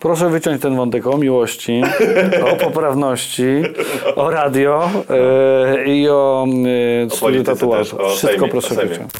[0.00, 1.82] Proszę wyciąć ten wątek o miłości,
[2.52, 3.62] o poprawności,
[4.16, 6.46] o radio e, i o
[7.08, 8.02] studiu polityce tatuażu.
[8.02, 9.12] o Wszystko Sejmie, proszę o wyciąć.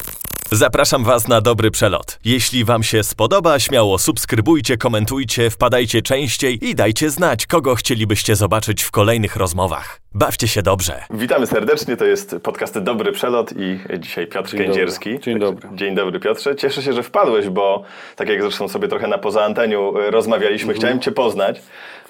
[0.51, 2.19] Zapraszam Was na dobry przelot.
[2.25, 8.83] Jeśli Wam się spodoba, śmiało subskrybujcie, komentujcie, wpadajcie częściej i dajcie znać, kogo chcielibyście zobaczyć
[8.83, 9.99] w kolejnych rozmowach.
[10.13, 11.03] Bawcie się dobrze.
[11.09, 15.09] Witamy serdecznie, to jest podcast Dobry Przelot i dzisiaj Piotr Dzień Kędzierski.
[15.09, 15.23] dobry.
[15.25, 15.69] Dzień dobry.
[15.73, 16.55] Dzień dobry Piotrze.
[16.55, 17.83] Cieszę się, że wpadłeś, bo
[18.15, 20.77] tak jak zresztą sobie trochę na poza anteniu e, rozmawialiśmy, Mhm.
[20.79, 21.61] chciałem Cię poznać,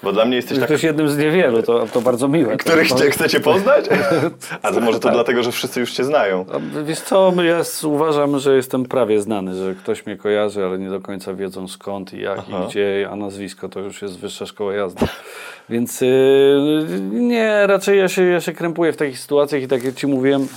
[0.02, 0.68] bo dla mnie jesteś tak...
[0.68, 2.56] Ktoś jednym z niewielu, to, to bardzo miłe.
[2.56, 3.84] Których to, chcecie poznać?
[4.62, 5.12] A to może to Tak.
[5.14, 6.44] dlatego, że wszyscy już Cię znają.
[6.52, 7.84] A Wiesz co, ja s-
[8.28, 12.14] uważam, że jestem prawie znany, że ktoś mnie kojarzy, ale nie do końca wiedzą skąd
[12.14, 12.64] i jak Aha.
[12.64, 15.06] i gdzie, a nazwisko to już jest wyższa szkoła jazdy.
[15.70, 19.94] Więc yy, nie, raczej ja się, ja się krępuję w takich sytuacjach i tak jak
[19.94, 20.48] Ci mówiłem,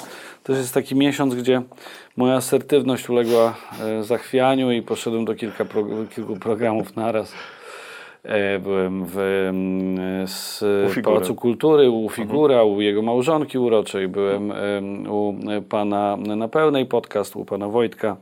[0.44, 1.62] to jest taki miesiąc, gdzie
[2.18, 5.84] moja asertywność uległa e, zachwianiu i poszedłem do kilka pro,
[6.16, 7.34] kilku programów naraz.
[8.24, 10.64] E, Byłem w mm, z.
[11.04, 14.08] Pałacu Kultury, u Figura, u jego małżonki uroczej.
[14.08, 15.36] Byłem em, u
[15.70, 18.18] pana na pełnej podcast, u pana Wojtka.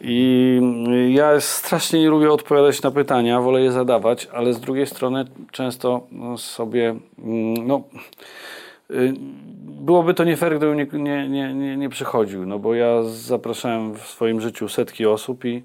[0.00, 4.86] I mm, ja strasznie nie lubię odpowiadać na pytania, wolę je zadawać, ale z drugiej
[4.86, 7.82] strony często no, sobie, mm, no,
[8.90, 9.14] y,
[9.64, 14.00] byłoby to nie fair, gdybym nie, nie, nie, nie, przychodził, no bo ja zapraszałem w
[14.00, 15.62] swoim życiu setki osób i,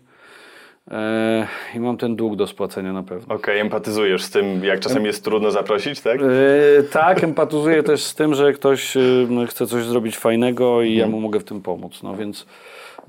[1.75, 3.35] i mam ten dług do spłacenia na pewno.
[3.35, 6.19] Okej, empatyzujesz z tym, jak czasem jest trudno zaprosić, tak?
[6.21, 11.07] E, tak, empatyzuję też z tym, że ktoś y, chce coś zrobić fajnego i ja
[11.07, 12.03] mu mogę w tym pomóc.
[12.03, 12.45] No więc,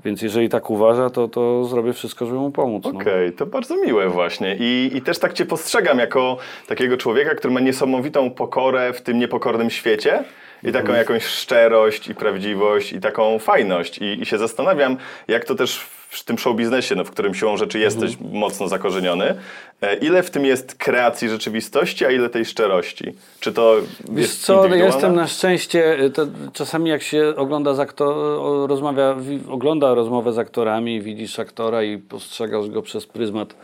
[0.05, 2.83] więc jeżeli tak uważa, to, to zrobię wszystko, żeby mu pomóc.
[2.83, 2.99] No.
[2.99, 4.55] Okej, to bardzo miłe właśnie.
[4.59, 6.37] I, I też tak Cię postrzegam jako
[6.67, 10.23] takiego człowieka, który ma niesamowitą pokorę w tym niepokornym świecie.
[10.63, 13.97] I taką jakąś szczerość i prawdziwość i taką fajność.
[13.97, 17.57] I, I się zastanawiam, jak to też w tym show biznesie, no, w którym siłą
[17.57, 19.35] rzeczy jesteś mocno zakorzeniony,
[19.81, 23.13] e, ile w tym jest kreacji rzeczywistości, a ile tej szczerości?
[23.39, 23.75] Czy to
[24.09, 28.15] Wiesz jest co, jestem na szczęście, to czasami jak się ogląda, z aktor,
[28.69, 33.55] rozmawia, wi- ogląda rozmowę z aktorami, widzisz aktora i postrzegasz go przez pryzmat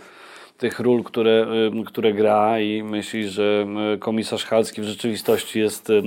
[0.58, 1.48] tych ról, które,
[1.82, 6.04] y, które gra i myślisz, że y, komisarz Halski w rzeczywistości jest y,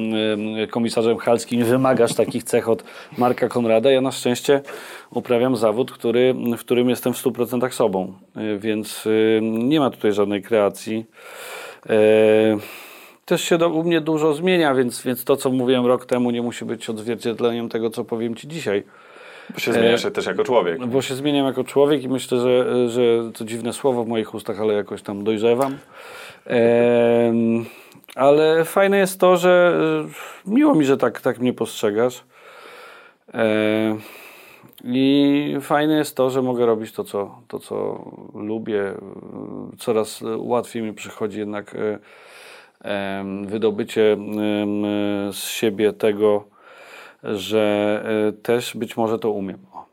[0.71, 2.84] komisarzem Halskim wymagasz takich cech od
[3.19, 3.91] Marka Konrada.
[3.91, 4.61] Ja na szczęście
[5.11, 8.12] uprawiam zawód, który, w którym jestem w 100% sobą,
[8.59, 9.09] więc
[9.41, 11.06] nie ma tutaj żadnej kreacji.
[13.25, 16.43] Też się do, u mnie dużo zmienia, więc, więc to, co mówiłem rok temu, nie
[16.43, 18.84] musi być odzwierciedleniem tego, co powiem Ci dzisiaj.
[19.55, 20.87] Bo się zmieniasz też jako człowiek.
[20.87, 24.61] Bo się zmieniam jako człowiek i myślę, że, że to dziwne słowo w moich ustach,
[24.61, 25.78] ale jakoś tam dojrzewam.
[28.15, 29.81] Ale fajne jest to, że
[30.47, 32.25] e, miło mi, że tak, tak mnie postrzegasz.
[33.34, 33.97] E,
[34.84, 38.82] I fajne jest to, że mogę robić to, co, to, co lubię.
[38.82, 38.97] E,
[39.78, 44.17] Coraz łatwiej mi przychodzi jednak e, wydobycie
[45.32, 46.44] z siebie tego,
[47.25, 49.58] że e, też być może to umiem.
[49.75, 49.84] O,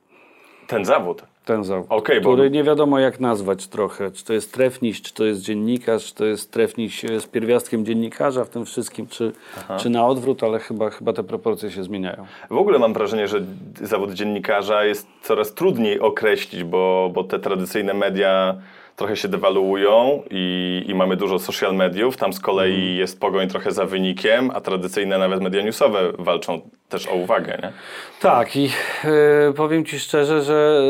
[0.67, 1.23] Ten zawód.
[1.45, 4.11] ten zawód, bo- który nie wiadomo jak nazwać trochę.
[4.11, 7.85] Czy to jest trefniś, czy to jest dziennikarz, czy to jest trefniś e, z pierwiastkiem
[7.85, 9.31] dziennikarza w tym wszystkim, czy,
[9.79, 12.25] czy na odwrót, ale chyba, chyba te proporcje się zmieniają.
[12.49, 13.41] W ogóle mam wrażenie, że
[13.81, 18.55] zawód dziennikarza jest coraz trudniej określić, bo, bo te tradycyjne media
[18.97, 22.17] trochę się dewaluują i, i mamy dużo social mediów.
[22.17, 22.97] Tam z kolei Mhm.
[22.97, 27.59] jest pogoń trochę za wynikiem, a tradycyjne nawet media newsowe walczą też o uwagę.
[27.61, 27.71] Nie?
[28.19, 28.69] Tak i
[29.03, 30.81] e, powiem Ci szczerze, że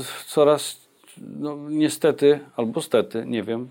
[0.00, 0.80] e, coraz,
[1.38, 3.68] no, niestety, albo stety, nie wiem,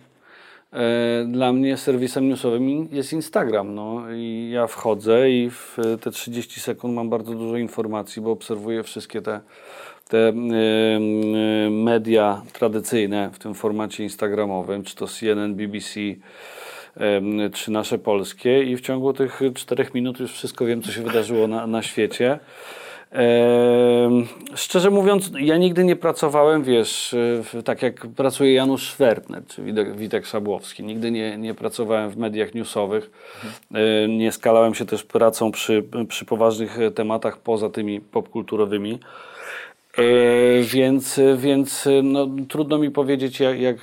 [0.73, 3.75] e, dla mnie serwisem newsowym jest Instagram.
[3.75, 4.03] No.
[4.15, 9.21] I ja wchodzę i w te 30 sekund mam bardzo dużo informacji, bo obserwuję wszystkie
[9.21, 9.39] te,
[10.09, 10.33] te
[11.69, 15.99] media tradycyjne w tym formacie instagramowym, czy to CNN, BBC,
[17.53, 21.47] czy nasze polskie i w ciągu tych czterech minut już wszystko wiem, co się wydarzyło
[21.47, 22.39] na, na świecie.
[24.55, 27.15] Szczerze mówiąc, ja nigdy nie pracowałem, wiesz,
[27.65, 30.83] tak jak pracuje Janusz Szwertner czy Witek, Witek Szabłowski.
[30.83, 33.11] Nigdy nie, nie pracowałem w mediach newsowych.
[34.09, 38.99] Nie skalałem się też pracą przy, przy poważnych tematach poza tymi popkulturowymi.
[39.99, 43.77] E, Więc, więc no, trudno mi powiedzieć, jak, jak,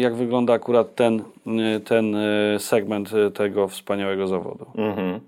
[0.00, 1.22] jak wygląda akurat ten,
[1.84, 4.66] ten e, segment tego wspaniałego zawodu.
[4.74, 5.20] Mhm.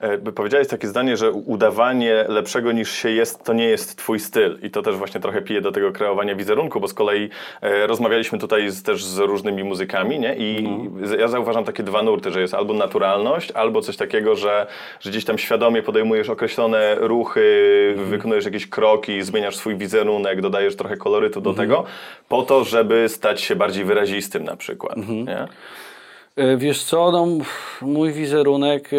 [0.00, 4.58] E, Powiedziałeś takie zdanie, że udawanie lepszego niż się jest, to nie jest twój styl.
[4.62, 7.30] I to też właśnie trochę pije do tego kreowania wizerunku, bo z kolei
[7.60, 10.34] e, rozmawialiśmy tutaj z, też z różnymi muzykami, nie?
[10.38, 10.68] I
[11.02, 14.66] z- ja zauważam takie dwa nurty, że jest albo naturalność, albo coś takiego, że,
[15.00, 20.96] że gdzieś tam świadomie podejmujesz określone ruchy, wykonujesz jakieś kroki, zmieniasz swój wizerunek, dodajesz trochę
[20.96, 21.84] kolorytu do tego,
[22.28, 25.46] po to, żeby stać się bardziej wyrazistym na przykład, nie?
[26.36, 27.26] E, Wiesz co, no,
[27.82, 28.90] mój wizerunek...
[28.92, 28.96] e,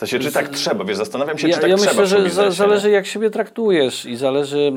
[0.00, 0.84] W sensie, czy tak trzeba?
[0.84, 4.06] Wiesz, zastanawiam się, Ja, czy tak ja trzeba myślę, w że zależy jak siebie traktujesz
[4.06, 4.72] i zależy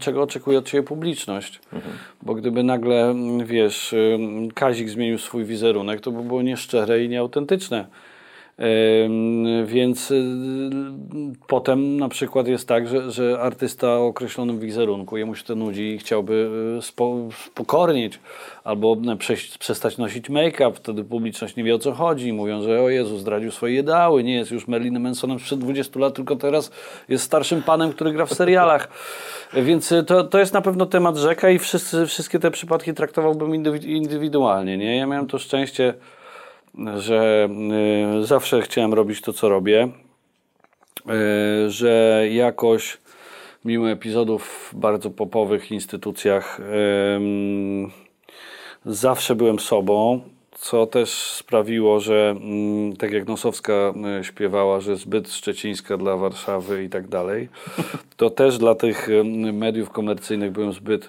[0.00, 1.60] czego oczekuje od ciebie publiczność.
[1.72, 1.94] Mhm.
[2.22, 3.94] Bo gdyby nagle, wiesz,
[4.54, 7.86] Kazik zmienił swój wizerunek, to by było nieszczere i nieautentyczne.
[9.66, 10.24] Więc y,
[11.46, 15.82] potem na przykład jest tak, że, że artysta o określonym wizerunku, jemu się to nudzi
[15.82, 17.16] i chciałby y, spo,
[17.46, 18.20] spokornić
[18.64, 18.96] albo
[19.58, 22.32] przestać nosić make-up, wtedy publiczność nie wie o co chodzi.
[22.32, 26.14] Mówią, że o Jezu, zdradził swoje ideały, nie jest już Merlinem Mansonem sprzed 20 lat,
[26.14, 26.70] tylko teraz
[27.08, 28.88] jest starszym panem, który gra w serialach.
[29.52, 33.50] Więc y, to, to jest na pewno temat rzeka i wszyscy, wszystkie te przypadki traktowałbym
[33.50, 34.76] indywi- indywidualnie.
[34.76, 34.96] Nie?
[34.96, 35.94] Ja miałem to szczęście,
[36.96, 37.48] że
[38.22, 39.88] y, zawsze chciałem robić to, co robię,
[41.66, 42.98] y, że jakoś
[43.64, 46.60] mimo epizodów w bardzo popowych instytucjach
[48.86, 50.20] zawsze byłem sobą,
[50.52, 53.72] co też sprawiło, że mm, tak jak Nosowska
[54.20, 57.48] y, śpiewała, że zbyt szczecińska dla Warszawy i tak dalej,
[58.16, 59.08] to też dla tych
[59.52, 61.08] mediów komercyjnych byłem zbyt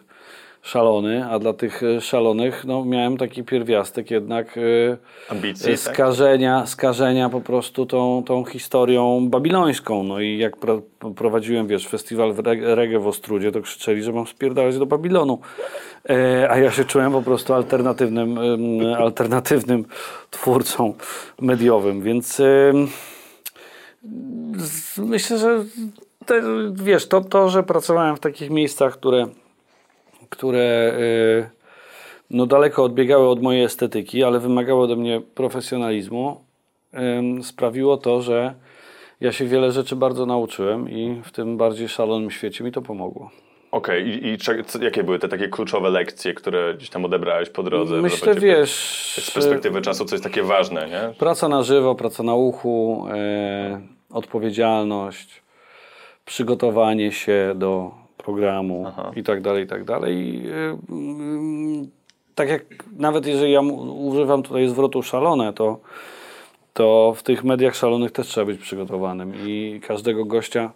[0.66, 4.98] szalony, a dla tych y, szalonych no, miałem taki pierwiastek jednak y,
[5.30, 5.80] Ambicji, tak?
[5.80, 10.04] skażenia, skażenia po prostu tą, tą historią babilońską.
[10.04, 10.82] No i jak pro,
[11.16, 15.40] prowadziłem, wiesz, festiwal reggae w Ostrudzie, to krzyczeli, że mam spierdalać do Babilonu.
[16.10, 18.38] E, a ja się czułem po prostu alternatywnym,
[18.98, 19.86] alternatywnym
[20.32, 20.94] twórcą
[21.42, 22.42] mediowym, więc
[24.98, 25.64] myślę, że
[26.26, 26.42] te,
[26.74, 29.28] wiesz, to, to, że pracowałem w takich miejscach, które,
[30.30, 31.50] które y,
[32.30, 36.46] no daleko odbiegały od mojej estetyki, ale wymagały ode mnie profesjonalizmu,
[37.42, 38.54] sprawiło to, że
[39.22, 43.30] ja się wiele rzeczy bardzo nauczyłem i w tym bardziej szalonym świecie mi to pomogło.
[43.72, 47.50] Okej, i, i cze- co, jakie były te takie kluczowe lekcje, które gdzieś tam odebrałeś
[47.50, 48.02] po drodze?
[48.02, 51.14] Myślę, wiesz, Z perspektywy czasu coś takie ważne, nie?
[51.20, 55.42] Praca na żywo, praca na uchu, e, odpowiedzialność,
[56.26, 57.92] przygotowanie się do
[58.26, 58.86] programu
[59.16, 60.44] i tak dalej, i tak dalej.
[60.48, 61.88] E, mm,
[62.36, 62.66] tak jak
[62.98, 63.62] nawet jeżeli ja
[64.10, 65.80] używam tutaj zwrotu szalone, to,
[66.74, 69.34] to w tych mediach szalonych też trzeba być przygotowanym.
[69.46, 70.72] I każdego gościa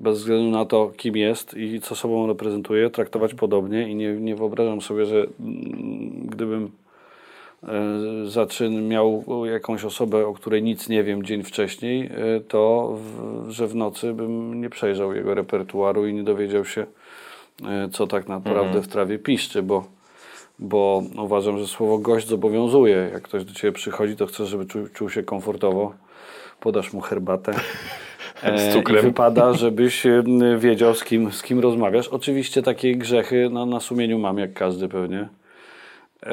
[0.00, 3.88] bez względu na to, kim jest i co sobą reprezentuje, traktować podobnie.
[3.88, 6.70] I nie, nie wyobrażam sobie, że mm, gdybym
[7.62, 13.50] e, zaczyn miał jakąś osobę, o której nic nie wiem dzień wcześniej, e, to w,
[13.50, 16.86] że w nocy bym nie przejrzał jego repertuaru i nie dowiedział się,
[17.68, 19.84] e, co tak naprawdę w trawie piszczy, bo,
[20.58, 23.10] bo uważam, że słowo gość zobowiązuje.
[23.12, 25.94] Jak ktoś do ciebie przychodzi, to chcesz, żeby czuł, czuł się komfortowo,
[26.60, 27.52] podasz mu herbatę.
[28.56, 28.98] Z cukrem.
[28.98, 30.06] I wypada, żebyś
[30.58, 32.08] wiedział, z kim, z kim rozmawiasz.
[32.08, 35.28] Oczywiście takie grzechy no, na sumieniu mam, jak każdy pewnie.
[36.26, 36.32] E,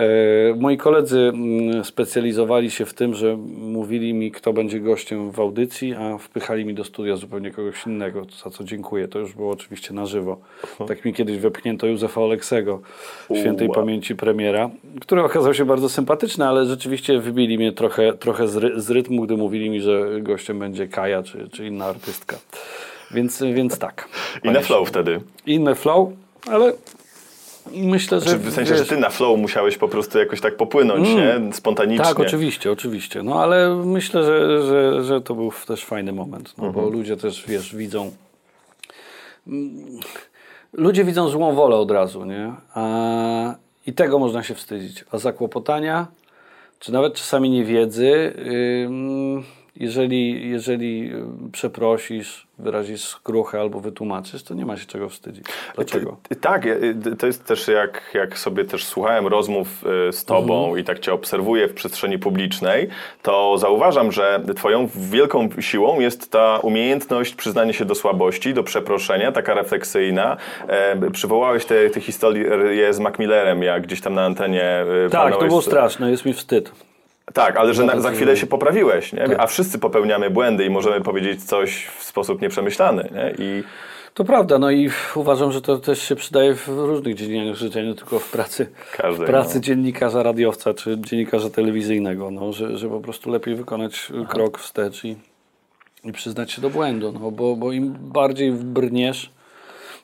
[0.57, 5.94] moi koledzy mm, specjalizowali się w tym, że mówili mi, kto będzie gościem w audycji,
[5.94, 9.07] a wpychali mi do studia zupełnie kogoś innego, za co dziękuję.
[9.07, 10.38] To już było oczywiście na żywo.
[10.88, 12.81] Tak mi kiedyś wepchnięto Józefa Oleksego,
[13.36, 14.69] świętej pamięci premiera,
[15.01, 19.22] który okazał się bardzo sympatyczny, ale rzeczywiście wybili mnie trochę, trochę z, ry, z rytmu,
[19.22, 22.38] gdy mówili mi, że gościem będzie Kaja czy, czy inna artystka.
[23.12, 24.10] Więc, więc tak.
[24.44, 25.22] I na flow wtedy.
[25.45, 26.10] Inne flow,
[26.51, 26.74] ale
[27.75, 28.25] myślę, że...
[28.25, 31.54] Czy w sensie, że wiesz, ty na flow musiałeś po prostu jakoś tak popłynąć, nie?
[31.54, 32.06] Spontanicznie.
[32.06, 33.24] Tak, oczywiście, oczywiście.
[33.24, 36.86] No ale myślę, że, że, że to był też fajny moment, no, Mhm.
[36.86, 38.12] bo ludzie też, wiesz, widzą.
[39.48, 40.00] Mm,
[40.74, 42.53] Ludzie widzą złą wolę od razu, nie?
[42.74, 43.56] A,
[43.88, 45.06] I tego można się wstydzić.
[45.12, 46.08] A zakłopotania,
[46.80, 48.34] czy nawet czasami niewiedzy,
[48.86, 49.44] ym,
[49.79, 55.46] jeżeli, jeżeli ym, przeprosisz, wyrazisz skruchę albo wytłumaczysz, to nie ma się czego wstydzić.
[55.75, 56.17] Dlaczego?
[56.41, 60.79] Tak, y, to jest też jak, jak sobie też słuchałem rozmów y, z tobą Mhm.
[60.79, 62.88] i tak cię obserwuję w przestrzeni publicznej,
[63.22, 69.31] to zauważam, że twoją wielką siłą jest ta umiejętność przyznania się do słabości, do przeproszenia,
[69.31, 70.38] taka refleksyjna.
[70.67, 75.46] E, przywołałeś te, te historie z Macmillerem, jak gdzieś tam na antenie y, Tak, to
[75.46, 76.72] było straszne, jest mi wstyd.
[77.38, 79.20] Tak, ale że na, za chwilę się poprawiłeś, nie?
[79.20, 79.39] Tak.
[79.39, 83.10] a wszyscy popełniamy błędy i możemy powiedzieć coś w sposób nieprzemyślany.
[83.15, 83.46] Nie?
[83.46, 83.63] I
[84.13, 87.96] To prawda, no i uważam, że to też się przydaje w różnych dziedzinach życia, nie
[87.96, 89.62] tylko w pracy, Każdej, w pracy no.
[89.62, 95.15] dziennikarza radiowca czy dziennikarza telewizyjnego, no, że, że po prostu lepiej wykonać krok wstecz i,
[96.03, 99.32] i przyznać się do błędu, no, bo, bo im bardziej brniesz,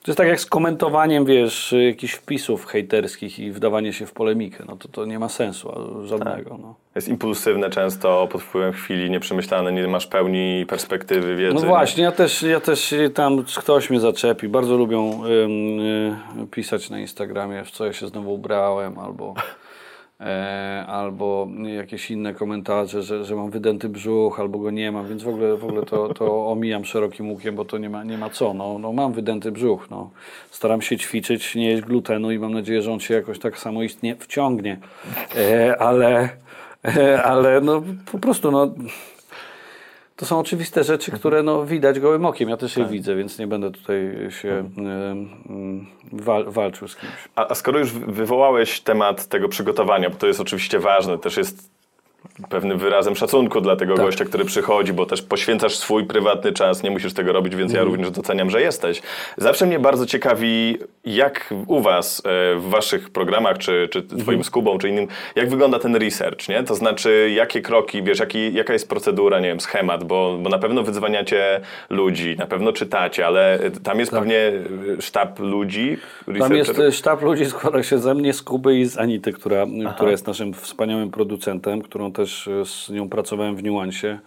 [0.03, 4.63] to jest tak jak z komentowaniem, wiesz, jakichś wpisów hejterskich i wdawanie się w polemikę,
[4.67, 5.73] no to to nie ma sensu
[6.05, 6.75] żadnego, no.
[6.95, 11.55] Jest impulsywne często, pod wpływem chwili, nieprzemyślane, nie masz pełni perspektywy, wiedzy.
[11.55, 11.67] No nie?
[11.67, 14.47] właśnie, ja też, ja też tam ktoś mnie zaczepi.
[14.47, 15.79] Bardzo lubią ym,
[16.43, 19.41] y, pisać na Instagramie, w co ja się znowu ubrałem, albo, e,
[20.87, 25.27] albo jakieś inne komentarze, że, że mam wydęty brzuch, albo go nie mam, więc w
[25.27, 28.53] ogóle, w ogóle to, to omijam szerokim łukiem, bo to nie ma, nie ma co.
[28.53, 29.89] No, no mam wydęty brzuch.
[29.89, 30.09] No.
[30.51, 34.15] Staram się ćwiczyć, nie jeść glutenu i mam nadzieję, że on się jakoś tak samoistnie
[34.15, 34.77] wciągnie.
[35.35, 36.29] E, ale,
[36.85, 38.73] e, ale no po prostu no.
[40.15, 42.49] To są oczywiste rzeczy, które no, widać gołym okiem.
[42.49, 47.13] Ja też je widzę, więc nie będę tutaj się em, wal, walczył z kimś.
[47.35, 51.72] A, a skoro już wywołałeś temat tego przygotowania, bo to jest oczywiście ważne, też jest
[52.49, 54.05] pewnym wyrazem szacunku dla tego Tak.
[54.05, 57.85] gościa, który przychodzi, bo też poświęcasz swój prywatny czas, nie musisz tego robić, więc Mhm.
[57.87, 59.01] ja również doceniam, że jesteś.
[59.37, 64.43] Zawsze mnie bardzo ciekawi, jak u was e, w waszych programach, czy, czy twoim Mhm.
[64.43, 66.63] z Kubą, czy innym, jak wygląda ten research, nie?
[66.63, 70.59] To znaczy, jakie kroki, wiesz, jaki, jaka jest procedura, nie wiem, schemat, bo, bo na
[70.59, 76.37] pewno wydzwaniacie ludzi, na pewno czytacie, ale e, tam jest pewnie e, sztab ludzi, Tak.
[76.37, 80.11] Tam jest sztab ludzi, składa się ze mnie, z Kuby i z Anity, która, która
[80.11, 82.22] jest naszym wspaniałym producentem, którą też
[82.61, 84.19] e, z nią pracowałem w Niuansie.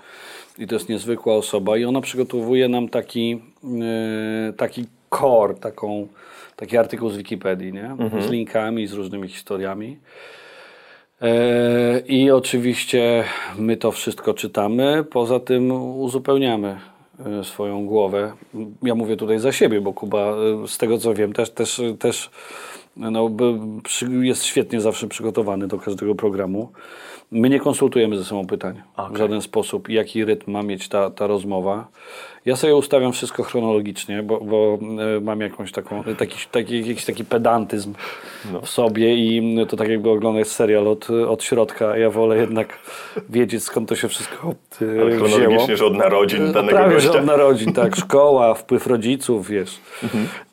[0.59, 6.09] I to jest niezwykła osoba i ona przygotowuje nam taki, e, taki core, taką,
[6.57, 7.97] taki artykuł z Wikipedii, nie?
[8.21, 9.99] z linkami, z różnymi historiami.
[11.23, 13.25] E, I oczywiście
[13.59, 16.81] my to wszystko czytamy, poza tym uzupełniamy
[17.43, 18.33] swoją głowę.
[18.83, 20.35] Ja mówię tutaj za siebie, bo Kuba,
[20.67, 22.31] z tego co wiem, też, też, też
[22.97, 23.31] no,
[24.23, 26.73] jest świetnie zawsze przygotowany do każdego programu.
[27.31, 31.27] My nie konsultujemy ze sobą pytań w żaden sposób, jaki rytm ma mieć ta, ta
[31.27, 31.87] rozmowa.
[32.45, 34.79] Ja sobie ustawiam wszystko chronologicznie, bo, bo
[35.17, 37.95] e, mam jakąś taką, taki, taki, jakiś taki pedantyzm
[38.63, 41.97] w sobie i to tak jakby oglądać serial od, od środka.
[41.97, 42.79] Ja wolę jednak
[43.29, 45.29] wiedzieć skąd to się wszystko e, Ale wzięło.
[45.29, 47.13] chronologicznie, że od narodzin No, danego prawie, gościa.
[47.13, 47.97] że od narodzin, tak.
[47.97, 49.79] Szkoła, wpływ rodziców, wiesz.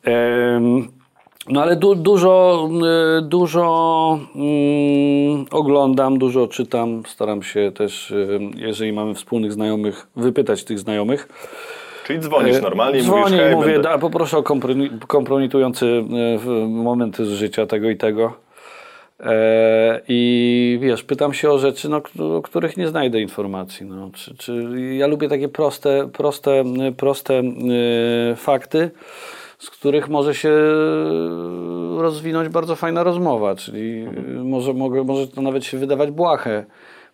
[0.04, 0.88] Em,
[1.48, 2.68] no ale du, dużo,
[3.18, 7.02] y, dużo mm, oglądam, dużo czytam.
[7.06, 11.28] Staram się też, y, jeżeli mamy wspólnych znajomych, wypytać tych znajomych.
[12.06, 13.88] Czyli dzwonisz normalnie i Dzwonię mówisz, hej, mówię, będę...
[13.88, 14.42] da, poproszę o
[15.06, 18.44] kompromitujący y, momenty z życia tego i tego.
[19.20, 22.02] E, I wiesz, pytam się o rzeczy, no,
[22.36, 23.86] o których nie znajdę informacji.
[23.86, 24.10] No.
[24.14, 24.64] Czy, czy,
[24.98, 26.64] ja lubię takie proste, proste,
[26.96, 28.90] proste y, fakty,
[29.64, 30.52] z których może się
[31.98, 33.54] rozwinąć bardzo fajna rozmowa.
[33.54, 36.64] Czyli y, może, mogę, może to nawet się wydawać błahe.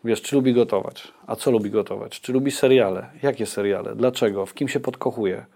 [0.05, 1.13] Wiesz, czy lubi gotować?
[1.27, 2.21] A co lubi gotować?
[2.21, 3.11] Czy lubi seriale?
[3.23, 3.97] Jakie seriale?
[3.97, 4.47] Dlaczego?
[4.47, 5.47] W kim się podkochuje?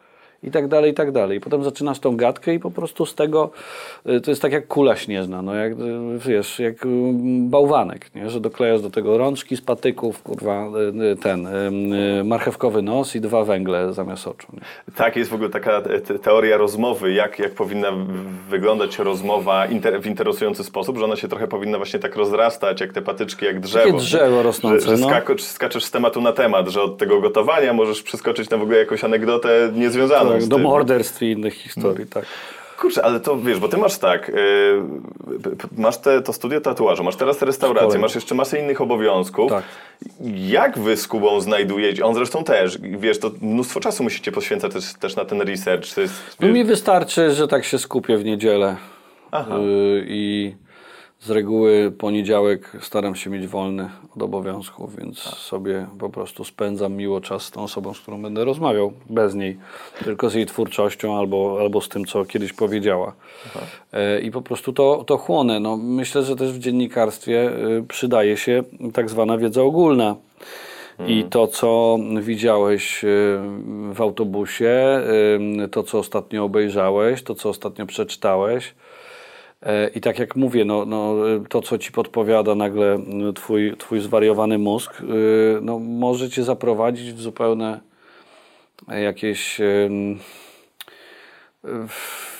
[0.44, 1.38] I tak dalej, i tak dalej.
[1.38, 3.50] I potem zaczynasz tą gadkę i po prostu z tego,
[4.08, 5.76] y, to jest tak jak kula śnieżna, no jak, y,
[6.18, 6.88] wiesz, jak y,
[7.48, 8.30] bałwanek, nie?
[8.30, 10.66] że doklejasz do tego rączki z patyków, kurwa,
[11.22, 11.48] ten,
[12.24, 14.46] marchewkowy nos i dwa węgle zamiast oczu.
[14.52, 14.60] Nie?
[14.96, 17.88] Tak, jest w ogóle taka te- teoria rozmowy, jak, jak powinna
[18.50, 22.92] wyglądać rozmowa inter, w interesujący sposób, że ona się trochę powinna właśnie tak rozrastać, jak
[22.92, 23.86] te patyczki, jak drzewo.
[23.86, 25.36] Takie drzewo rosnące, Że, że no.
[25.38, 29.04] skaczesz z tematu na temat, że od tego gotowania możesz przeskoczyć na w ogóle jakąś
[29.04, 32.24] anegdotę niezwiązaną Tak, do morderstw i innych historii, tak.
[32.78, 34.82] Kurczę, ale to wiesz, bo ty masz tak, yy,
[35.76, 39.50] masz te, to studio tatuażu, masz teraz restaurację, masz jeszcze masę innych obowiązków.
[39.50, 39.64] Tak.
[40.34, 44.94] Jak wy z Kubą znajdujecie, on zresztą też, wiesz, to mnóstwo czasu musicie poświęcać też,
[44.94, 45.94] też na ten research.
[45.94, 48.76] To jest, No mi wystarczy, że tak się skupię w niedzielę
[49.30, 49.56] Aha.
[49.56, 50.54] Y, i
[51.24, 57.20] z reguły poniedziałek staram się mieć wolny od obowiązków, więc sobie po prostu spędzam miło
[57.20, 59.58] czas z tą osobą, z którą będę rozmawiał, bez niej,
[60.04, 63.12] tylko z jej twórczością albo, albo z tym, co kiedyś powiedziała.
[63.92, 65.60] E, I po prostu to, to chłonę.
[65.60, 68.62] No, myślę, że też w dziennikarstwie y, przydaje się
[68.92, 70.16] tak zwana wiedza ogólna.
[71.06, 73.08] I to, co widziałeś y,
[73.92, 75.00] w autobusie,
[75.70, 78.74] to, co ostatnio obejrzałeś, to, co ostatnio przeczytałeś.
[79.64, 81.14] E, I tak jak mówię, no, no,
[81.48, 82.98] to, co ci podpowiada nagle
[83.34, 85.04] twój, twój zwariowany mózg, y,
[85.62, 87.80] no, może cię zaprowadzić w zupełne
[88.88, 89.60] jakieś.
[89.60, 90.18] ym,
[91.64, 92.34] w-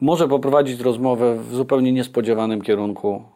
[0.00, 3.35] może poprowadzić rozmowę w zupełnie niespodziewanym kierunku e,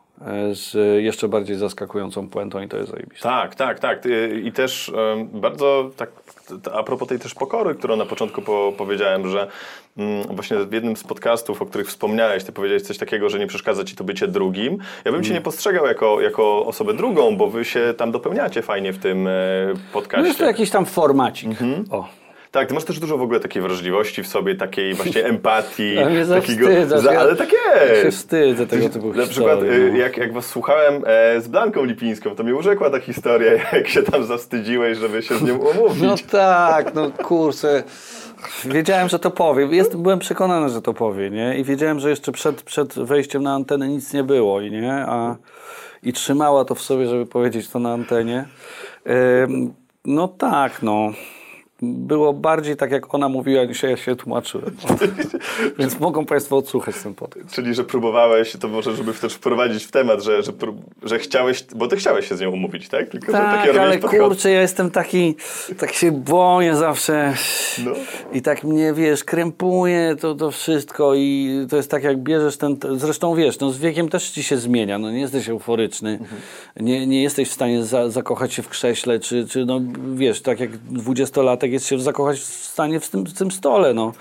[0.52, 3.22] z jeszcze bardziej zaskakującą puentą i to jest zajebiste.
[3.22, 4.06] Tak, tak, tak.
[4.06, 4.92] Y, I też
[5.32, 6.10] bardzo tak
[6.72, 9.46] a propos tej też pokory, którą na początku po, powiedziałem, że
[9.98, 13.46] mm, właśnie w jednym z podcastów, o których wspomniałeś, ty powiedziałeś coś takiego, że nie
[13.46, 14.78] przeszkadza ci to bycie drugim.
[15.04, 18.92] Ja bym cię nie postrzegał jako, jako osobę drugą, bo wy się tam dopełniacie fajnie
[18.92, 19.22] w tym
[19.74, 20.26] No podcaście.
[20.26, 21.50] jest to jakiś tam formacik.
[21.90, 22.08] O.
[22.50, 25.98] Tak, ty masz też dużo w ogóle takiej wrażliwości w sobie, takiej właśnie empatii.
[25.98, 26.66] Ale mnie takiego,
[27.00, 28.18] za, ale tak Ja się jest.
[28.18, 29.98] wstydzę tego typu Na przykład historii, y, no.
[29.98, 34.02] jak, jak was słuchałem e, z Blanką Lipińską, to mnie urzekła ta historia, jak się
[34.02, 36.02] tam zawstydziłeś, żeby się z nią umówić.
[36.02, 37.82] No tak, no kurczę.
[38.64, 39.66] Wiedziałem, że to powie.
[39.66, 41.58] Jest, byłem przekonany, że to powie, nie?
[41.58, 44.92] I wiedziałem, że jeszcze przed, przed wejściem na antenę nic nie było, i nie?
[44.92, 45.36] A,
[46.02, 48.44] I trzymała to w sobie, żeby powiedzieć to na antenie.
[49.44, 51.12] Ym, no tak, no.
[51.82, 54.76] Było bardziej tak, jak ona mówiła, niż ja się tłumaczyłem.
[55.78, 57.50] Więc mogą Państwo odsłuchać ten podcast.
[57.50, 60.52] Czyli, że próbowałeś, to może, żeby też wprowadzić w temat, że, że,
[61.02, 63.08] że chciałeś, bo ty chciałeś się z nią umówić, tak?
[63.08, 65.34] Tylko, że Tak, ale kurczę, ja jestem taki,
[65.78, 67.34] tak się boję zawsze
[67.84, 67.90] No.
[68.32, 72.76] i tak mnie, wiesz, krępuje to, to wszystko i to jest tak, jak bierzesz ten,
[72.96, 76.18] zresztą wiesz, no z wiekiem też ci się zmienia, no nie jesteś euforyczny,
[76.80, 79.80] nie, nie jesteś w stanie za, zakochać się w krześle, czy, czy no
[80.14, 84.12] wiesz, tak jak dwudziestolatek jest się zakochać w stanie w tym, w tym stole, no.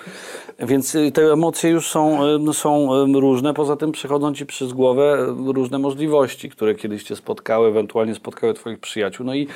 [0.60, 4.74] Więc y, te emocje już są, y, są y, różne, poza tym przychodzą ci przez
[4.74, 9.26] głowę y, różne możliwości, które kiedyś cię spotkały, ewentualnie spotkały twoich przyjaciół.
[9.26, 9.48] No i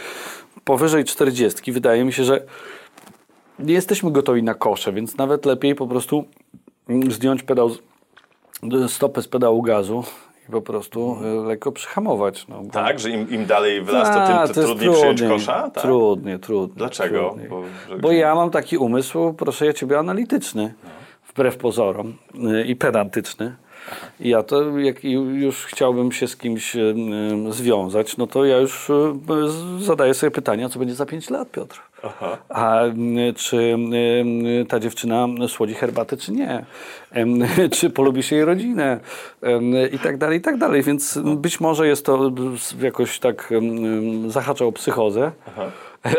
[0.64, 2.44] powyżej 40 wydaje mi się, że
[3.60, 6.26] nie jesteśmy gotowi na kosze, więc nawet lepiej po prostu
[6.90, 7.80] mm, zdjąć pedał, z-
[8.88, 10.04] stopę z pedału gazu
[10.50, 12.48] i po prostu y, lekko przyhamować.
[12.48, 15.22] No, bo- Tak, że im, im dalej w las, to tym jest to trudniej przyjąć
[15.22, 15.70] kosza?
[15.70, 15.84] Tak?
[15.84, 16.76] Trudnie, trudnie.
[16.78, 17.20] Dlaczego?
[17.30, 17.50] Trudniej.
[17.50, 17.64] Bo-
[18.02, 20.74] Bo, ja mam taki umysł, proszę ja ciebie, analityczny.
[21.30, 22.14] Wbrew pozorom.
[22.36, 23.56] y, I pedantyczny.
[24.20, 26.96] I ja to, jak ju- już chciałbym się z kimś y,
[27.50, 28.92] y, związać, no to ja już
[29.80, 31.82] zadaję sobie pytania, co będzie za 5 lat, Piotr.
[32.04, 32.38] Aha.
[32.50, 36.66] A y, czy y, ta dziewczyna słodzi herbatę, czy nie?
[37.72, 39.00] Czy polubisz jej rodzinę?
[39.92, 40.84] I tak dalej, i tak dalej.
[40.84, 43.54] Więc być może jest to s- jakoś tak
[44.28, 45.32] zahacza o psychozę,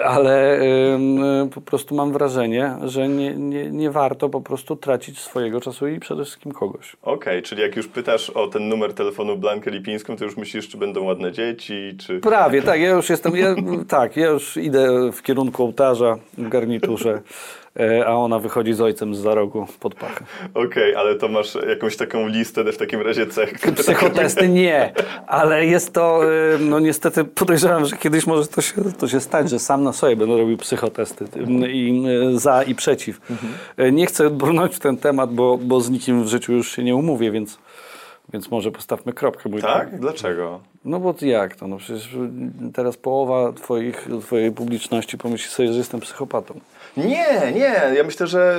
[0.05, 1.19] ale em,
[1.55, 6.00] po prostu mam wrażenie, że nie, nie, nie warto po prostu tracić swojego czasu i
[6.00, 6.97] przede wszystkim kogoś.
[7.03, 10.79] Okej, czyli jak już pytasz o ten numer telefonu Blankę Lipińską, to już myślisz, czy
[10.79, 12.21] będą ładne dzieci, czy...
[12.21, 13.55] Prawie, tak, ja już jestem, ja,
[13.88, 17.23] tak, ja już idę w kierunku ołtarza w garniturze, e,
[18.07, 20.25] a ona wychodzi z ojcem z za rogu pod pachę.
[20.54, 23.61] Okej, ale to masz jakąś taką listę w takim razie cech.
[23.61, 24.93] tak- Psychotesty nie,
[25.26, 26.21] ale jest to,
[26.54, 29.93] y, no niestety podejrzewam, że kiedyś może to się, to się stać, że sam na
[29.93, 33.21] sobie będę robił psychotesty y, i y, za i przeciw.
[33.80, 36.84] Y, Nie chcę brnąć w ten temat, bo, bo z nikim w życiu już się
[36.84, 37.58] nie umówię, więc,
[38.32, 39.49] więc może postawmy kropkę.
[39.49, 40.00] Mój Tak?
[40.00, 40.60] Dlaczego?
[40.84, 41.69] No bo jak to?
[41.69, 42.08] No przecież
[42.75, 46.60] teraz połowa twoich, twojej publiczności pomyśli sobie, że jestem psychopatą.
[46.97, 47.95] Nie, nie.
[47.97, 48.59] Ja myślę, że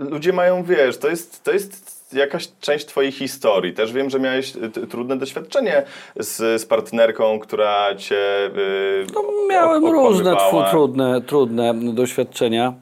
[0.00, 3.72] y, ludzie mają, wiesz, to jest, to jest jakaś część twojej historii.
[3.72, 5.82] Też wiem, że miałeś t- trudne doświadczenie
[6.16, 10.36] z, z partnerką, która cię y, No, miałem różne
[10.70, 12.72] trudne, trudne doświadczenia.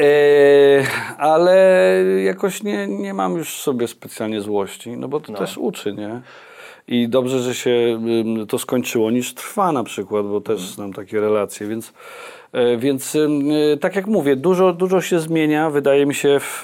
[0.00, 0.04] E,
[1.18, 1.54] ale
[2.24, 6.20] jakoś nie, nie mam już sobie specjalnie złości, no bo to też uczy, nie?
[6.88, 8.00] I dobrze, że się
[8.48, 11.92] to skończyło, niż trwa na przykład, bo też znam takie relacje, więc, e,
[12.78, 15.70] więc ym, e, tak jak mówię, dużo, dużo się zmienia.
[15.70, 16.62] Wydaje mi się, w,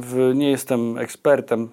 [0.00, 1.68] w, nie jestem ekspertem,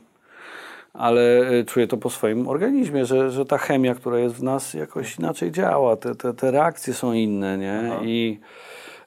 [0.93, 4.73] ale e, czuję to po swoim organizmie, że, że ta chemia, która jest w nas,
[4.73, 5.95] jakoś inaczej działa.
[5.95, 7.91] Te, te, te reakcje są inne, nie?
[8.03, 8.39] I,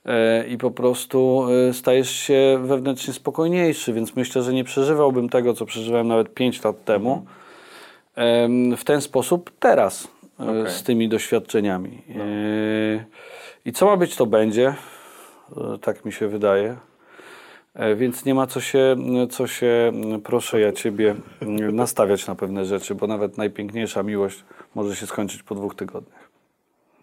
[0.06, 5.54] e, I po prostu e, stajesz się wewnętrznie spokojniejszy, więc myślę, że nie przeżywałbym tego,
[5.54, 7.24] co przeżywałem nawet 5 lat temu,
[8.14, 10.08] em, w ten sposób teraz,
[10.40, 10.72] e, Okej.
[10.72, 12.02] z tymi doświadczeniami.
[12.16, 13.29] E,
[13.64, 14.74] I co ma być, to będzie.
[15.56, 16.76] E, Tak mi się wydaje.
[17.74, 18.96] E, Więc nie ma co się,
[19.30, 19.92] co się,
[20.24, 21.14] proszę ja ciebie,
[21.72, 24.44] nastawiać na pewne rzeczy, bo nawet najpiękniejsza miłość
[24.74, 26.29] może się skończyć po dwóch tygodniach.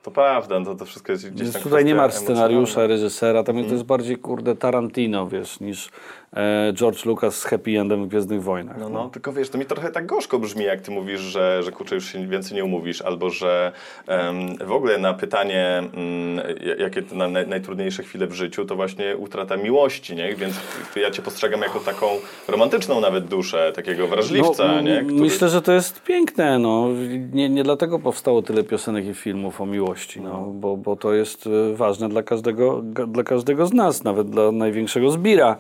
[0.08, 3.66] To prawda, to, to wszystko jest gdzieś Więc tam tutaj nie ma scenariusza, reżysera, tam
[3.66, 5.90] to jest bardziej, kurde, Tarantino, wiesz, niż
[6.34, 8.78] e, George Lucas z Happy Endem w Gwiezdnych Wojnach.
[8.80, 11.72] No, no, tylko wiesz, to mi trochę tak gorzko brzmi, jak ty mówisz, że, że
[11.72, 13.72] kurczę, już się więcej nie umówisz, albo że
[14.08, 16.46] em, w ogóle na pytanie, mm,
[16.80, 20.36] jakie to na, naj, najtrudniejsze chwile w życiu, to właśnie utrata miłości, nie?
[20.36, 20.56] Więc
[20.96, 22.08] ja cię postrzegam jako taką
[22.48, 24.98] romantyczną nawet duszę, takiego wrażliwca, No, nie?
[25.00, 25.22] m- Który...
[25.22, 26.60] Myślę, że to jest piękne.
[26.60, 26.88] No.
[27.34, 30.52] Nie, nie dlatego powstało tyle piosenek i filmów o miłości, no.
[30.54, 35.12] bo, bo to jest e, ważne dla każdego, dla każdego z nas, nawet dla największego
[35.12, 35.58] zbira.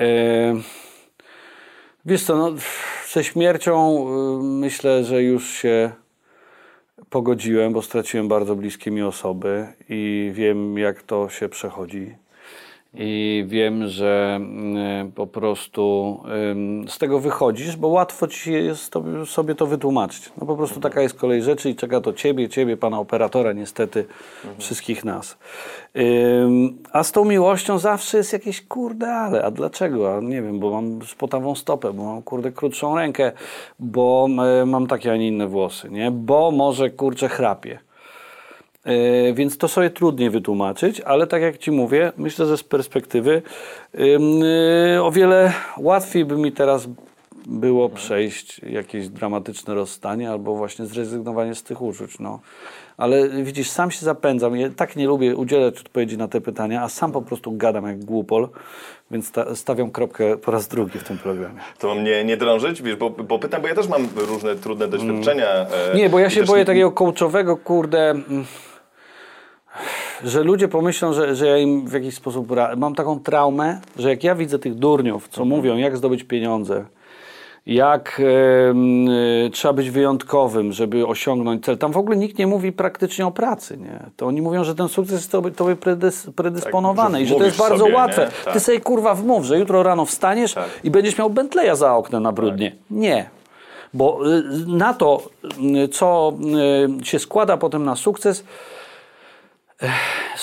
[0.00, 0.54] E,
[2.04, 2.52] Wiesz co, no,
[3.12, 4.06] ze śmiercią
[4.40, 5.92] y, myślę, że już się
[7.10, 12.14] pogodziłem, bo straciłem bardzo bliskie mi osoby i wiem, jak to się przechodzi.
[12.94, 14.40] I wiem, że
[15.06, 16.16] y, po prostu
[16.88, 20.32] z tego wychodzisz, bo łatwo ci jest sobie to wytłumaczyć.
[20.40, 24.04] No po prostu taka jest kolej rzeczy i czeka to ciebie, ciebie, pana operatora, niestety,
[24.58, 25.38] wszystkich nas.
[26.92, 30.16] A z tą miłością zawsze jest jakieś kurde, ale a dlaczego?
[30.16, 33.32] A nie wiem, bo mam spotawą stopę, bo mam kurde krótszą rękę,
[33.78, 34.28] bo
[34.62, 36.10] y, mam takie, a nie inne włosy, nie?
[36.10, 37.78] Bo może kurczę chrapie.
[38.86, 43.42] Yy, więc to sobie trudniej wytłumaczyć, ale tak jak Ci mówię, myślę, że z perspektywy
[43.94, 46.88] yy, o wiele łatwiej by mi teraz
[47.46, 52.18] było przejść jakieś dramatyczne rozstanie albo właśnie zrezygnowanie z tych uczuć.
[52.18, 52.40] No.
[52.96, 54.56] Ale widzisz, sam się zapędzam.
[54.56, 58.04] Ja tak nie lubię udzielać odpowiedzi na te pytania, a sam po prostu gadam jak
[58.04, 58.48] głupol,
[59.10, 61.60] więc sta stawiam kropkę po raz drugi w tym programie.
[61.78, 65.46] To mam nie, drążyć, wiesz, bo, bo pytam, bo ja też mam różne trudne doświadczenia.
[65.46, 68.44] e, Nie, bo ja i się boję nie- takiego coachowego, kurde, mm,
[70.24, 72.52] że ludzie pomyślą, że, że ja im w jakiś sposób...
[72.76, 76.84] Mam taką traumę, że jak ja widzę tych durniów, co mówią, jak zdobyć pieniądze,
[77.66, 78.20] jak
[78.70, 81.78] em, y, trzeba być wyjątkowym, żeby osiągnąć cel.
[81.78, 84.00] Tam w ogóle nikt nie mówi praktycznie o pracy, nie?
[84.16, 87.44] To oni mówią, że ten sukces jest tobie, tobie predys, predysponowany że i że to
[87.44, 88.30] jest bardzo sobie, łatwe.
[88.44, 88.54] Tak.
[88.54, 90.68] Ty sobie kurwa wmów, że jutro rano wstaniesz Tak.
[90.84, 92.72] i będziesz miał Bentleya za oknem na brudnie.
[92.90, 93.30] Nie.
[93.94, 95.22] Bo y, na to,
[95.84, 96.32] y, co
[97.02, 98.44] y, się składa potem na sukces,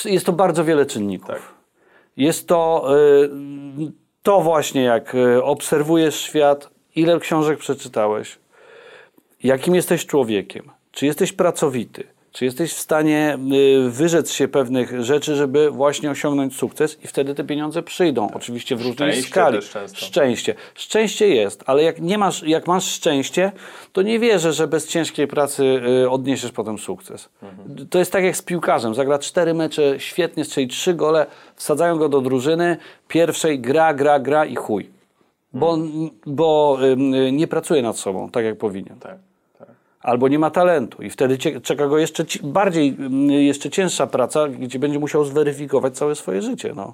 [0.05, 1.27] jest to bardzo wiele czynników.
[1.27, 1.41] Tak.
[2.17, 3.29] Jest to y,
[4.23, 8.39] to właśnie, jak y, obserwujesz świat, ile książek przeczytałeś,
[9.43, 13.37] jakim jesteś człowiekiem, czy jesteś pracowity, czy jesteś w stanie
[13.85, 18.27] y, wyrzec się pewnych rzeczy, żeby właśnie osiągnąć sukces i wtedy te pieniądze przyjdą.
[18.33, 19.57] Oczywiście w różnej Szczęście skali.
[19.93, 20.55] Szczęście.
[20.75, 23.51] Szczęście jest, ale jak nie masz, jak masz szczęście,
[23.93, 25.63] to nie wierzę, że bez ciężkiej pracy
[26.03, 27.29] y, odniesiesz potem sukces.
[27.43, 27.87] Mhm.
[27.87, 28.95] To jest tak jak z piłkarzem.
[28.95, 34.45] Zagra cztery mecze, świetnie strzeli trzy gole, wsadzają go do drużyny, pierwszej gra, gra, gra
[34.45, 34.89] i chuj.
[35.53, 36.09] Bo, Mhm.
[36.25, 36.77] bo
[37.31, 39.28] nie pracuje nad sobą tak, jak powinien Tak, tak.
[39.99, 44.79] Albo nie ma talentu i wtedy czeka go jeszcze bardziej, mm, jeszcze cięższa praca, gdzie
[44.79, 46.73] będzie musiał zweryfikować całe swoje życie.
[46.75, 46.93] No.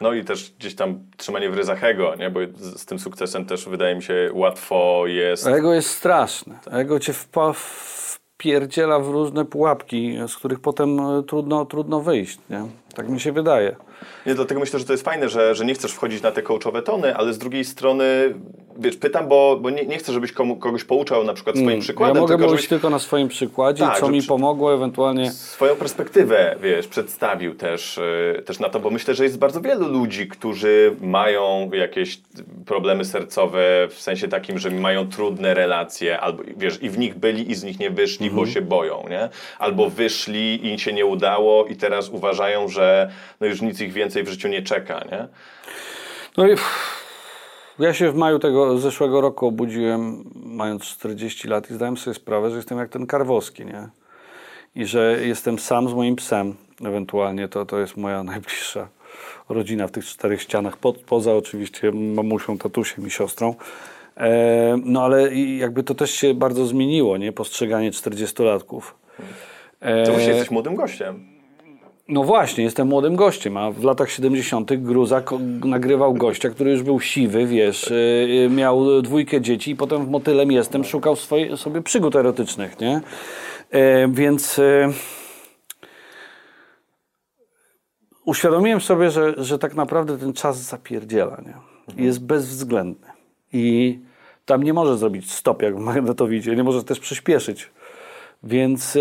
[0.00, 2.30] No i też gdzieś tam trzymanie w ryzach ego, nie?
[2.30, 5.46] bo z, z tym sukcesem też wydaje mi się łatwo jest...
[5.46, 6.58] Ego jest straszne.
[6.70, 12.38] Ego cię wpa, wpierdziela w różne pułapki, z których potem e, trudno, trudno wyjść.
[12.50, 12.66] Nie?
[12.94, 13.76] Tak mi się wydaje.
[14.26, 16.82] Nie, dlatego myślę, że to jest fajne, że, że nie chcesz wchodzić na te coachowe
[16.82, 18.34] tony, ale z drugiej strony,
[18.78, 22.10] wiesz, pytam, bo, bo nie, nie chcę, żebyś komu, kogoś pouczał na przykład swoim przykładem,
[22.10, 25.30] Mm, ja mogę tylko żebyś tylko na swoim przykładzie, Tak, co mi pomogło ewentualnie.
[25.30, 28.00] swoją perspektywę, wiesz, przedstawił też,
[28.36, 32.20] yy, też na to, bo myślę, że jest bardzo wielu ludzi, którzy mają jakieś
[32.66, 37.50] problemy sercowe w sensie takim, że mają trudne relacje, albo wiesz, i w nich byli
[37.50, 38.54] i z nich nie wyszli, bo Mhm.
[38.54, 39.28] się boją, nie?
[39.58, 43.10] Albo wyszli i się nie udało i teraz uważają, że
[43.40, 45.28] no już nic ich więcej w życiu nie czeka, nie?
[46.36, 46.56] No i
[47.78, 52.50] ja się w maju tego zeszłego roku obudziłem, mając 40 lat i zdałem sobie sprawę,
[52.50, 53.88] że jestem jak ten Karwowski, nie?
[54.74, 58.88] I że jestem sam z moim psem, ewentualnie to, to jest moja najbliższa
[59.48, 63.54] rodzina w tych czterech ścianach, po, poza oczywiście mamusią, tatusiem i siostrą.
[64.16, 67.32] E, no ale jakby to też się bardzo zmieniło, nie?
[67.32, 68.82] Postrzeganie 40-latków.
[69.80, 71.31] E, To właśnie jesteś młodym gościem.
[72.12, 74.74] No właśnie, jestem młodym gościem, a w latach 70.
[74.74, 75.22] Gruza
[75.64, 80.52] nagrywał gościa, który już był siwy, wiesz, yy, miał dwójkę dzieci i potem w Motylem
[80.52, 83.00] Jestem szukał swoje, sobie przygód erotycznych, nie?
[83.72, 84.92] Yy, więc yy,
[88.24, 92.04] uświadomiłem sobie, że, że tak naprawdę ten czas zapierdziela, nie?
[92.04, 93.06] Jest bezwzględny.
[93.52, 93.98] I
[94.46, 97.70] tam nie może zrobić stop, jak w magnetowidzie, nie może też przyspieszyć.
[98.44, 98.98] Więc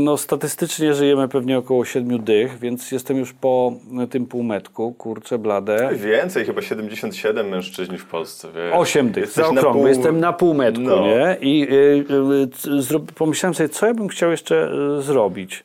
[0.00, 3.72] no, statystycznie żyjemy pewnie około 7 dych, więc jestem już po
[4.10, 5.90] tym półmetku, kurczę blade.
[5.94, 8.72] Więcej, chyba 77 mężczyźni w Polsce, wiesz.
[8.74, 11.00] 8 dych, Jesteś pół- jestem na półmetku, No.
[11.06, 11.36] nie?
[11.40, 11.74] I y,
[12.66, 15.64] y, zro- pomyślałem sobie, co ja bym chciał jeszcze y, zrobić.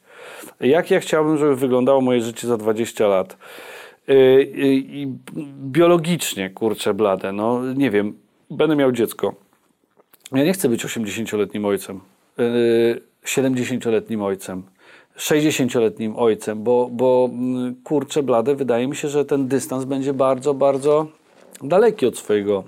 [0.59, 3.37] Jak ja chciałbym, żeby wyglądało moje życie za 20 lat.
[4.09, 5.07] Y, y, I
[5.61, 8.13] biologicznie, kurczę blade, no nie wiem,
[8.51, 9.33] będę miał dziecko.
[10.31, 11.99] Ja nie chcę być 80-letnim ojcem,
[13.25, 14.63] 70-letnim ojcem,
[15.17, 20.53] 60-letnim ojcem, bo, bo mm, kurczę blade, wydaje mi się, że ten dystans będzie bardzo,
[20.53, 21.07] bardzo
[21.63, 22.63] daleki od swojego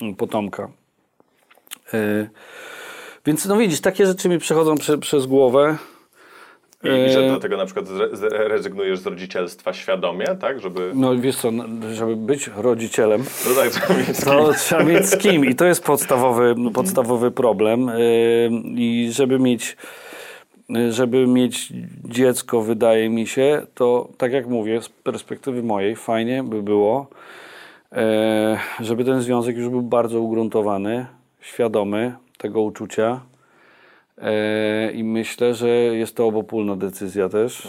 [0.00, 0.70] mm, potomka.
[1.92, 2.30] Yy,
[3.26, 5.76] więc no widzisz, takie rzeczy mi przechodzą prze, przez głowę.
[6.84, 7.86] I, że E, dlatego na przykład
[8.30, 10.60] rezygnujesz z rodzicielstwa świadomie, tak?
[10.60, 10.92] Żeby...
[10.94, 11.50] No wiesz co,
[11.92, 14.24] żeby być rodzicielem, No tak, trzeba mieć z kim.
[14.24, 17.86] to trzeba mieć z kim i to jest podstawowy, podstawowy problem.
[17.86, 19.76] Yy, I żeby mieć,
[20.68, 21.72] yy, żeby mieć
[22.04, 27.06] dziecko, wydaje mi się, to tak jak mówię, z perspektywy mojej, fajnie by było,
[28.80, 31.06] żeby ten związek już był bardzo ugruntowany,
[31.40, 33.20] świadomy tego uczucia.
[34.20, 37.68] Yy, I myślę, że jest to obopólna decyzja też.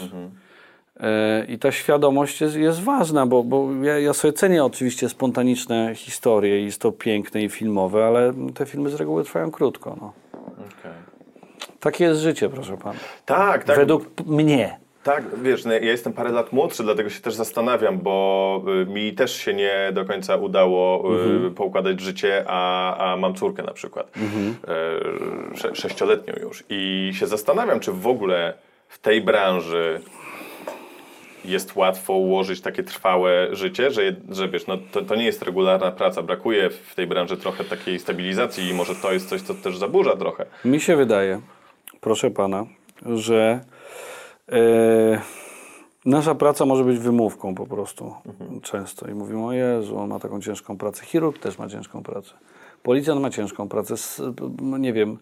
[1.00, 5.94] E, I ta świadomość jest, jest ważna, bo, bo ja, ja sobie cenię oczywiście spontaniczne
[5.94, 9.96] historie i jest to piękne i filmowe, ale te filmy z reguły trwają krótko.
[10.00, 10.12] No.
[10.52, 10.92] Okej.
[11.80, 12.98] Takie jest życie, proszę pana.
[13.26, 13.76] Tak, tak.
[13.76, 14.81] Według mnie.
[15.02, 19.12] Tak, wiesz, no, ja jestem parę lat młodszy, dlatego się też zastanawiam, bo y, mi
[19.12, 21.04] też się nie do końca udało
[21.46, 24.12] y, poukładać życie, a, a mam córkę na przykład,
[25.54, 26.64] y, sze, sześcioletnią już.
[26.68, 28.54] I się zastanawiam, czy w ogóle
[28.88, 30.00] w tej branży
[31.44, 35.90] jest łatwo ułożyć takie trwałe życie, że, że wiesz, no, to, to nie jest regularna
[35.90, 36.22] praca.
[36.22, 40.16] Brakuje w tej branży trochę takiej stabilizacji i może to jest coś, co też zaburza
[40.16, 40.46] trochę.
[40.64, 41.40] Mi się wydaje,
[42.00, 42.66] proszę pana,
[43.16, 43.81] że e,
[46.04, 48.14] nasza praca może być wymówką po prostu
[48.62, 49.08] często.
[49.08, 51.04] I mówimy, o Jezu, on ma taką ciężką pracę.
[51.04, 52.30] Chirurg też ma ciężką pracę.
[52.82, 53.94] Policjant ma ciężką pracę.
[54.62, 55.18] No nie wiem.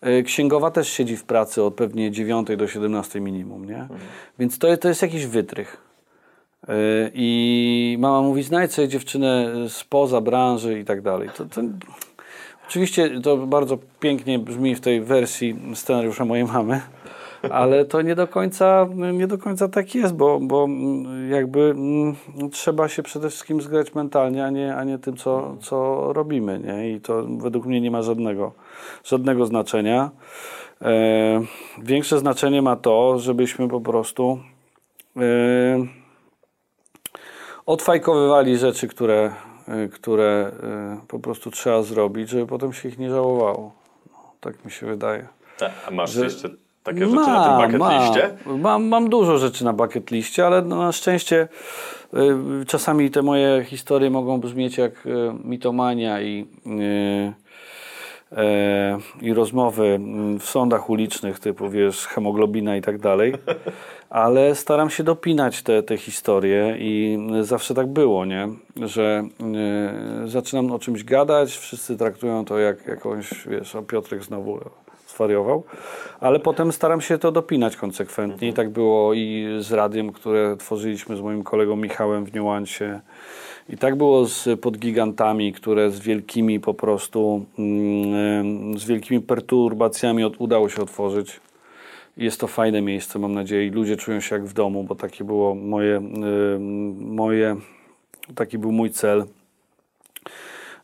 [0.00, 3.86] e, Księgowa też siedzi w pracy od pewnie 9 do 17 minimum, nie?
[4.38, 5.76] Więc to, to jest jakiś wytrych.
[6.68, 6.74] E,
[7.14, 11.28] I mama mówi, znajdź sobie dziewczynę spoza branży i tak dalej.
[11.36, 11.60] To, to,
[12.68, 16.80] oczywiście to bardzo pięknie brzmi w tej wersji scenariusza mojej mamy,
[17.50, 20.68] ale to nie do końca, nie do końca tak jest, bo, bo
[21.30, 22.16] jakby mm,
[22.50, 26.58] trzeba się przede wszystkim zgrać mentalnie, a nie, a nie tym, co, co robimy.
[26.58, 26.90] Nie?
[26.90, 28.52] I to według mnie nie ma żadnego,
[29.04, 30.10] żadnego znaczenia.
[30.82, 31.40] E,
[31.82, 34.38] większe znaczenie ma to, żebyśmy po prostu
[35.16, 35.22] e,
[37.66, 39.32] odfajkowywali rzeczy, które,
[39.84, 40.52] y, które
[41.02, 43.72] y, po prostu trzeba zrobić, żeby potem się ich nie żałowało.
[44.12, 45.28] No, tak mi się wydaje.
[45.58, 46.48] Tak, A masz Że- jeszcze
[46.82, 48.02] takie rzeczy na tym bucket mam.
[48.02, 48.30] liście?
[48.46, 51.48] Mam, mam dużo rzeczy na bucket liście, ale no, na szczęście
[52.14, 55.10] y, czasami te moje historie mogą brzmieć jak y,
[55.44, 57.32] mitomania i, y,
[58.36, 63.34] e, i rozmowy mm, w sądach ulicznych typu, wiesz, hemoglobina i tak dalej,
[64.10, 68.48] ale staram się dopinać te, te historie i zawsze tak było, nie?
[68.76, 69.24] Że
[70.24, 74.60] y, zaczynam o czymś gadać, wszyscy traktują to jak jakąś, wiesz, o Piotrek znowu
[75.22, 75.64] zwariował,
[76.20, 78.48] ale potem staram się to dopinać konsekwentnie.
[78.48, 83.00] I tak było i z radiem, które tworzyliśmy z moim kolegą Michałem w Niuansie.
[83.68, 90.68] I tak było z podgigantami, które z wielkimi po prostu, mm, z wielkimi perturbacjami udało
[90.68, 91.40] się otworzyć.
[92.16, 95.54] Jest to fajne miejsce, mam nadzieję, ludzie czują się jak w domu, bo takie było
[95.54, 96.58] moje, y,
[97.00, 97.56] moje
[98.34, 99.24] taki był mój cel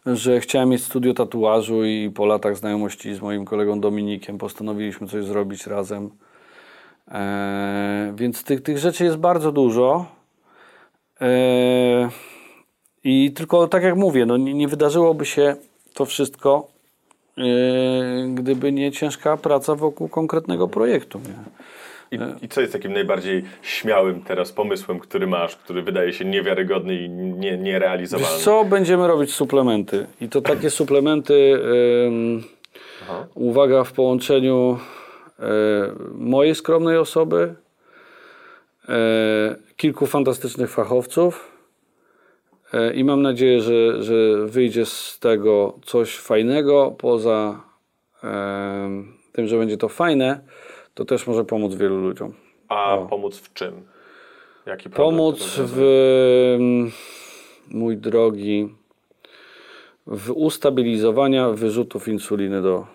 [0.06, 5.24] że chciałem mieć studio tatuażu i po latach znajomości z moim kolegą Dominikiem postanowiliśmy coś
[5.24, 6.10] zrobić razem.
[7.08, 10.06] Eee, więc tych, tych rzeczy jest bardzo dużo.
[11.20, 12.08] Eee,
[13.04, 15.56] I tylko tak jak mówię, no nie, nie wydarzyłoby się
[15.94, 16.68] to wszystko,
[17.36, 21.18] eee, gdyby nie ciężka praca wokół konkretnego projektu.
[21.18, 21.34] Nie?
[22.10, 26.94] I, I co jest takim najbardziej śmiałym teraz pomysłem, który masz, który wydaje się niewiarygodny
[26.94, 28.38] i nie, Wiesz nierealizowalny?
[28.38, 30.06] co, będziemy robić suplementy.
[30.20, 31.60] I to takie suplementy,
[33.34, 34.78] uwaga, w połączeniu
[35.38, 35.44] e,
[36.14, 37.54] mojej skromnej osoby,
[38.88, 41.52] e, kilku fantastycznych fachowców
[42.72, 46.94] e, i mam nadzieję, że, że wyjdzie z tego coś fajnego.
[46.98, 47.68] Poza
[49.32, 50.40] tym, że będzie to fajne,
[50.98, 52.32] to też może pomóc wielu ludziom.
[52.68, 53.06] A O.
[53.06, 53.72] pomóc w czym?
[54.66, 55.78] Jaki Pomóc w,
[56.58, 56.90] mm,
[57.70, 58.68] mój drogi,
[60.06, 62.86] w ustabilizowaniu wyrzutów insuliny do, e,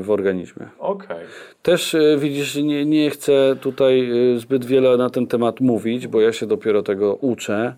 [0.00, 0.68] w organizmie.
[0.78, 1.26] Okej.
[1.62, 6.20] Też e, widzisz, nie, nie chcę tutaj e, zbyt wiele na ten temat mówić, bo
[6.20, 7.74] ja się dopiero tego uczę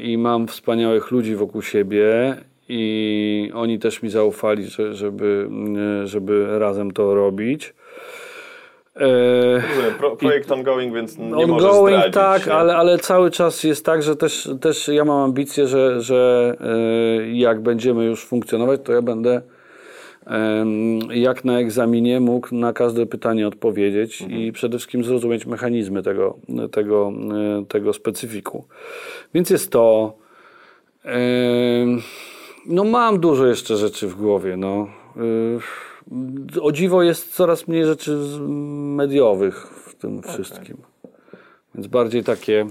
[0.00, 2.36] i mam wspaniałych ludzi wokół siebie
[2.68, 5.48] i oni też mi zaufali, że, żeby,
[6.04, 7.74] żeby razem to robić.
[8.96, 9.62] E,
[9.98, 12.14] Pro, projekt ongoing, więc nie Ongoing, zdradzić.
[12.14, 12.52] tak, nie?
[12.52, 17.28] ale, ale cały czas jest tak, że też, też ja mam ambicje, że, że e,
[17.32, 19.42] jak będziemy już funkcjonować, to ja będę
[21.10, 26.38] jak na egzaminie mógł na każde pytanie odpowiedzieć i przede wszystkim zrozumieć mechanizmy tego,
[26.72, 27.12] tego,
[27.60, 28.64] e, tego specyfiku.
[29.34, 30.16] Więc jest to.
[31.04, 32.00] em,
[32.68, 34.56] no mam dużo jeszcze rzeczy w głowie.
[34.56, 34.88] No.
[35.16, 35.58] Y,
[36.60, 38.18] O dziwo jest coraz mniej rzeczy
[38.96, 40.76] mediowych w tym wszystkim.
[41.74, 42.66] Więc bardziej takie.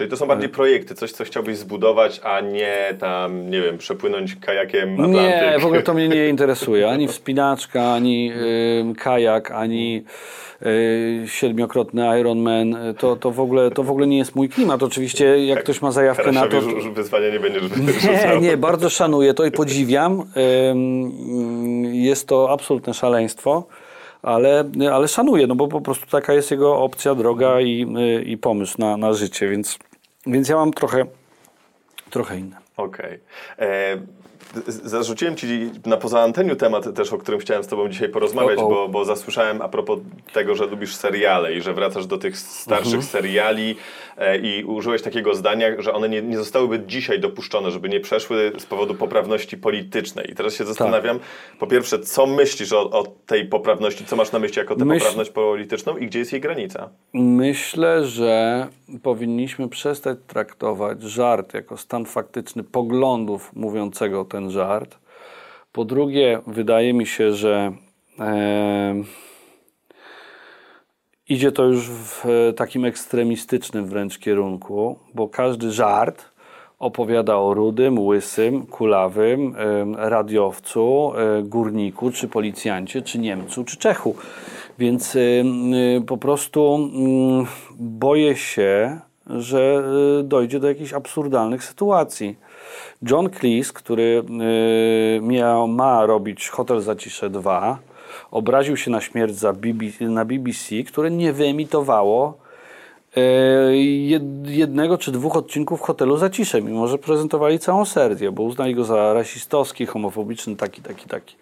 [0.00, 4.36] Czyli to są bardziej projekty, coś, co chciałbyś zbudować, a nie tam, nie wiem, przepłynąć
[4.36, 5.22] kajakiem Atlantyk.
[5.22, 6.88] Nie, w ogóle to mnie nie interesuje.
[6.88, 8.32] Ani wspinaczka, ani
[8.98, 10.04] kajak, ani
[10.62, 12.76] y, siedmiokrotny Ironman.
[12.98, 14.82] To, to, w ogóle, to w ogóle nie jest mój klimat.
[14.82, 16.60] Oczywiście, jak ktoś ma zajawkę na to.
[16.60, 17.62] Rzu- wyzwania nie będziesz
[18.24, 20.24] Nie, nie, bardzo szanuję to i podziwiam.
[21.92, 23.66] Jest to absolutne szaleństwo,
[24.22, 27.86] ale, ale szanuję, no bo po prostu taka jest jego opcja, droga i,
[28.18, 29.78] y, i pomysł na, na życie, więc,
[30.26, 31.04] więc ja mam trochę,
[32.10, 32.56] trochę inne.
[32.76, 33.20] Okej.
[33.58, 34.29] E, z-
[34.66, 38.66] Zarzuciłem Ci na poza anteniu temat też, o którym chciałem z Tobą dzisiaj porozmawiać, O,
[38.66, 38.68] o.
[38.70, 39.98] bo, bo zasłyszałem a propos
[40.32, 43.02] tego, że lubisz seriale i że wracasz do tych starszych Mhm.
[43.02, 43.76] seriali
[44.18, 48.52] e, i użyłeś takiego zdania, że one nie, nie zostałyby dzisiaj dopuszczone, żeby nie przeszły
[48.58, 50.30] z powodu poprawności politycznej.
[50.30, 51.18] I teraz się zastanawiam,
[51.58, 54.98] po pierwsze, co myślisz o, o tej poprawności, co masz na myśli jako tę Myśl-
[54.98, 56.88] poprawność polityczną i gdzie jest jej granica?
[57.14, 58.66] Myślę, że
[59.02, 64.98] powinniśmy przestać traktować żart jako stan faktyczny poglądów mówiącego ten żart.
[65.72, 67.72] Po drugie, wydaje mi się, że
[68.18, 69.04] em,
[71.28, 76.24] idzie to już w e, takim ekstremistycznym wręcz kierunku, bo każdy żart
[76.78, 79.56] opowiada o rudym, łysym, kulawym,
[79.96, 84.14] radiowcu, e, górniku, czy policjancie, czy Niemcu, czy Czechu.
[84.78, 85.44] Więc y,
[86.06, 87.46] po prostu mm,
[87.78, 89.82] boję się, że
[90.20, 92.36] y, dojdzie do jakichś absurdalnych sytuacji.
[93.10, 94.22] John Cleese, który
[95.18, 97.78] y, miał, ma robić Hotel Zacisze 2,
[98.30, 102.38] obraził się na śmierć za BBC, na BBC, które nie wyemitowało
[104.08, 108.84] jed- jednego czy dwóch odcinków Hotelu Zacisze, mimo że prezentowali całą serię, bo uznali go
[108.84, 111.36] za rasistowski, homofobiczny, taki, taki, taki.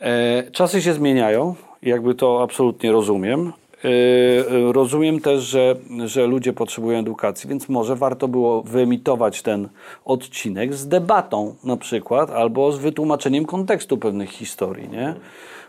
[0.00, 3.52] E, Czasy się zmieniają, jakby to absolutnie rozumiem.
[3.84, 9.68] E, Rozumiem też, że, że ludzie potrzebują edukacji, więc może warto było wyemitować ten
[10.04, 15.14] odcinek z debatą na przykład, albo z wytłumaczeniem kontekstu pewnych historii, nie?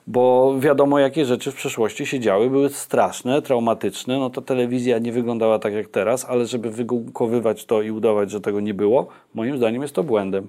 [0.07, 4.19] Bo wiadomo, jakie rzeczy w przeszłości się działy, były straszne, traumatyczne.
[4.19, 8.41] No to telewizja nie wyglądała tak jak teraz, ale żeby wygumkowywać to i udawać, że
[8.41, 10.47] tego nie było, moim zdaniem jest to błędem.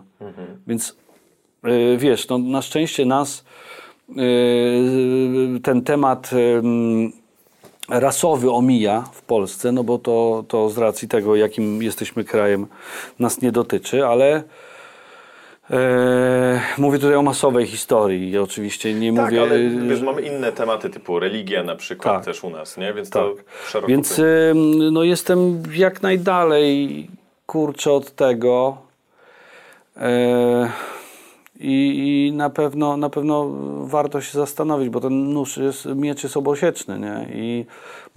[0.67, 0.97] Więc
[1.65, 3.45] Yy, wiesz, no, na szczęście nas
[4.09, 7.13] yy, ten temat yy,
[7.89, 12.67] rasowy omija w Polsce, no bo to, to z racji tego, jakim jesteśmy krajem,
[13.19, 14.43] nas nie dotyczy, ale
[15.71, 15.77] yy,
[16.79, 19.43] mówię tutaj o masowej historii oczywiście nie Tak, mówię...
[19.43, 22.25] ale wiesz, mamy inne tematy typu religia na przykład Tak.
[22.25, 22.95] też u nas, nie?
[22.95, 23.35] Więc to
[23.69, 27.09] szeroko Więc ym, no, jestem jak najdalej
[27.47, 28.77] kurczę od tego.
[29.97, 30.71] E,
[31.61, 33.51] I, I na pewno, na pewno
[33.85, 37.29] warto się zastanowić, bo ten nóż jest, miecz jest obosieczny, nie?
[37.35, 37.67] I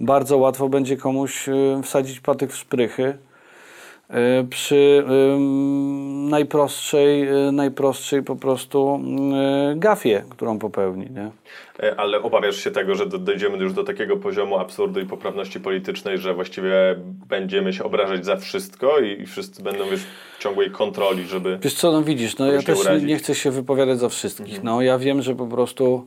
[0.00, 3.18] bardzo łatwo będzie komuś y, wsadzić patyk w szprychy
[4.50, 9.00] przy ym, najprostszej, y, najprostszej po prostu
[9.72, 11.30] y, gafie, którą popełni, nie?
[11.88, 15.60] E, Ale obawiasz się tego, że do- dojdziemy już do takiego poziomu absurdu i poprawności
[15.60, 16.72] politycznej, że właściwie
[17.28, 20.00] będziemy się obrażać za wszystko i, wszyscy będą wiesz,
[20.38, 21.58] w ciągłej kontroli, żeby...
[21.62, 23.08] Wiesz co, no widzisz, no ja też nie, urazić.
[23.08, 24.62] nie chcę się wypowiadać za wszystkich.
[24.62, 26.06] No ja wiem, że po prostu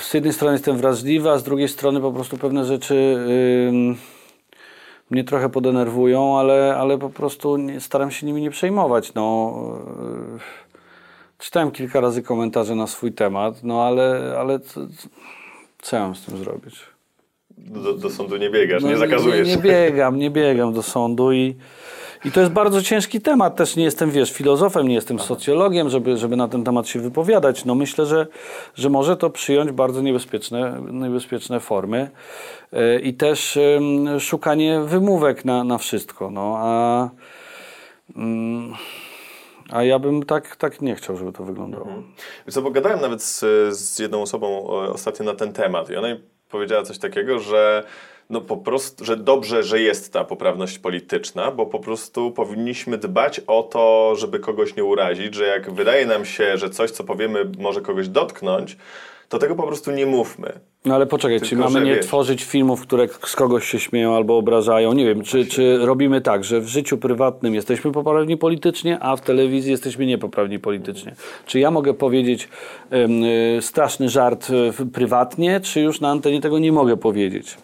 [0.00, 2.94] z jednej strony jestem wrażliwy, a z drugiej strony po prostu pewne rzeczy
[3.68, 3.96] ym,
[5.10, 9.14] mnie trochę podenerwują, ale, ale po prostu nie, staram się nimi nie przejmować.
[9.14, 9.54] No,
[10.36, 14.80] y, czytałem kilka razy komentarze na swój temat, no ale, ale co,
[15.82, 16.80] co ja mam z tym zrobić?
[17.58, 19.48] Do, do sądu nie biegasz, No, nie zakazujesz.
[19.48, 21.56] Nie, nie biegam, nie biegam do sądu i,
[22.24, 23.56] i to jest bardzo ciężki temat.
[23.56, 27.64] Też nie jestem, wiesz, filozofem, nie jestem socjologiem, żeby, żeby na ten temat się wypowiadać.
[27.64, 28.26] No myślę, że,
[28.74, 32.10] że może to przyjąć bardzo niebezpieczne, niebezpieczne formy
[32.72, 33.58] yy, i też
[34.18, 36.30] szukanie wymówek na, na wszystko.
[36.30, 37.08] No, a,
[38.16, 38.74] ym,
[39.70, 41.86] a ja bym tak, tak nie chciał, żeby to wyglądało.
[42.46, 43.40] Wiesz Co, bo gadałem nawet z,
[43.76, 47.84] z jedną osobą ostatnio na ten temat i ona mi powiedziała coś takiego, że
[48.30, 53.40] no po prostu, że dobrze, że jest ta poprawność polityczna, bo po prostu powinniśmy dbać
[53.46, 57.44] o to, żeby kogoś nie urazić, że jak wydaje nam się, że coś, co powiemy,
[57.58, 58.76] może kogoś dotknąć,
[59.28, 60.52] to tego po prostu nie mówmy.
[60.84, 64.36] No ale poczekaj, czy mamy nie wiesz- tworzyć filmów, które z kogoś się śmieją albo
[64.36, 64.92] obrażają?
[64.92, 69.20] Nie wiem, czy, czy robimy tak, że w życiu prywatnym jesteśmy poprawni politycznie, a w
[69.20, 71.14] telewizji jesteśmy niepoprawni politycznie?
[71.46, 72.48] Czy ja mogę powiedzieć
[73.58, 74.48] y, straszny żart
[74.92, 77.56] prywatnie, czy już na antenie tego nie mogę powiedzieć?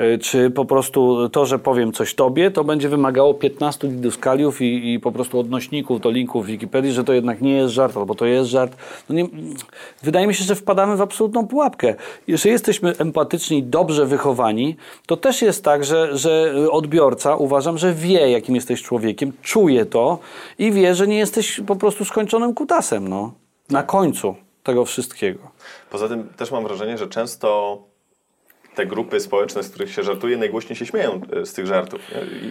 [0.00, 4.92] Y, Czy po prostu to, że powiem coś tobie, to będzie wymagało 15 diduskaliów i,
[4.92, 8.14] i po prostu odnośników do linków w Wikipedii, że to jednak nie jest żart, albo
[8.14, 8.76] to jest żart.
[9.08, 9.24] No nie,
[10.02, 11.94] wydaje mi się, że wpadamy w absolutną pułapkę.
[12.26, 18.30] Jeżeli jesteśmy empatyczni, dobrze wychowani, to też jest tak, że, że odbiorca uważam, że wie,
[18.30, 20.18] jakim jesteś człowiekiem, czuje to
[20.58, 23.08] i wie, że nie jesteś po prostu skończonym kutasem.
[23.08, 23.32] No.
[23.70, 25.40] Na końcu tego wszystkiego.
[25.90, 27.78] Poza tym też mam wrażenie, że często
[28.76, 32.00] te grupy społeczne, z których się żartuje, najgłośniej się śmieją e, z tych żartów.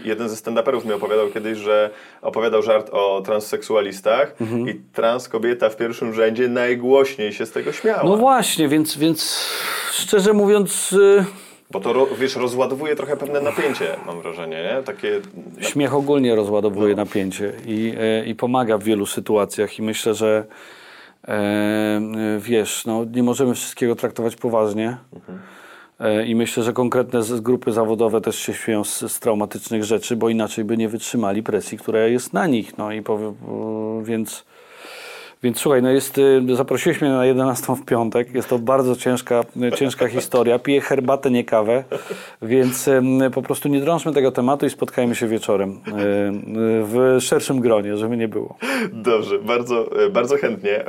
[0.06, 1.90] Jeden ze stand-uperów mi opowiadał kiedyś, że
[2.22, 4.70] opowiadał żart o transseksualistach Mhm.
[4.70, 8.04] i trans kobieta w pierwszym rzędzie najgłośniej się z tego śmiała.
[8.04, 9.50] No właśnie, więc, więc
[9.92, 11.26] szczerze mówiąc, y,
[11.72, 14.84] Bo to, wiesz, rozładowuje trochę pewne napięcie, mam wrażenie, nie?
[14.84, 15.22] Takie...
[15.60, 19.80] śmiech ogólnie rozładowuje napięcie i, e, i pomaga w wielu sytuacjach.
[19.80, 20.46] I myślę, że
[21.28, 22.02] e, e,
[22.40, 24.98] wiesz, no, nie możemy wszystkiego traktować poważnie.
[25.30, 25.55] E,
[26.28, 30.66] I myślę, że konkretne grupy zawodowe też się śmieją z, z traumatycznych rzeczy, bo inaczej
[30.66, 32.78] by nie wytrzymali presji, która jest na nich.
[32.78, 33.04] No i
[34.04, 34.46] więc.
[35.44, 38.34] Więc słuchaj, no jest, y, zaprosiłeś mnie na 11 w piątek.
[38.34, 39.44] Jest to bardzo ciężka,
[39.76, 40.60] ciężka historia.
[40.60, 41.84] Piję herbatę, nie kawę,
[42.42, 42.90] więc
[43.34, 45.80] po prostu nie drążmy tego tematu i spotkajmy się wieczorem
[46.84, 48.58] w szerszym gronie, żeby nie było.
[48.94, 50.86] Dobrze, bardzo, e, bardzo chętnie.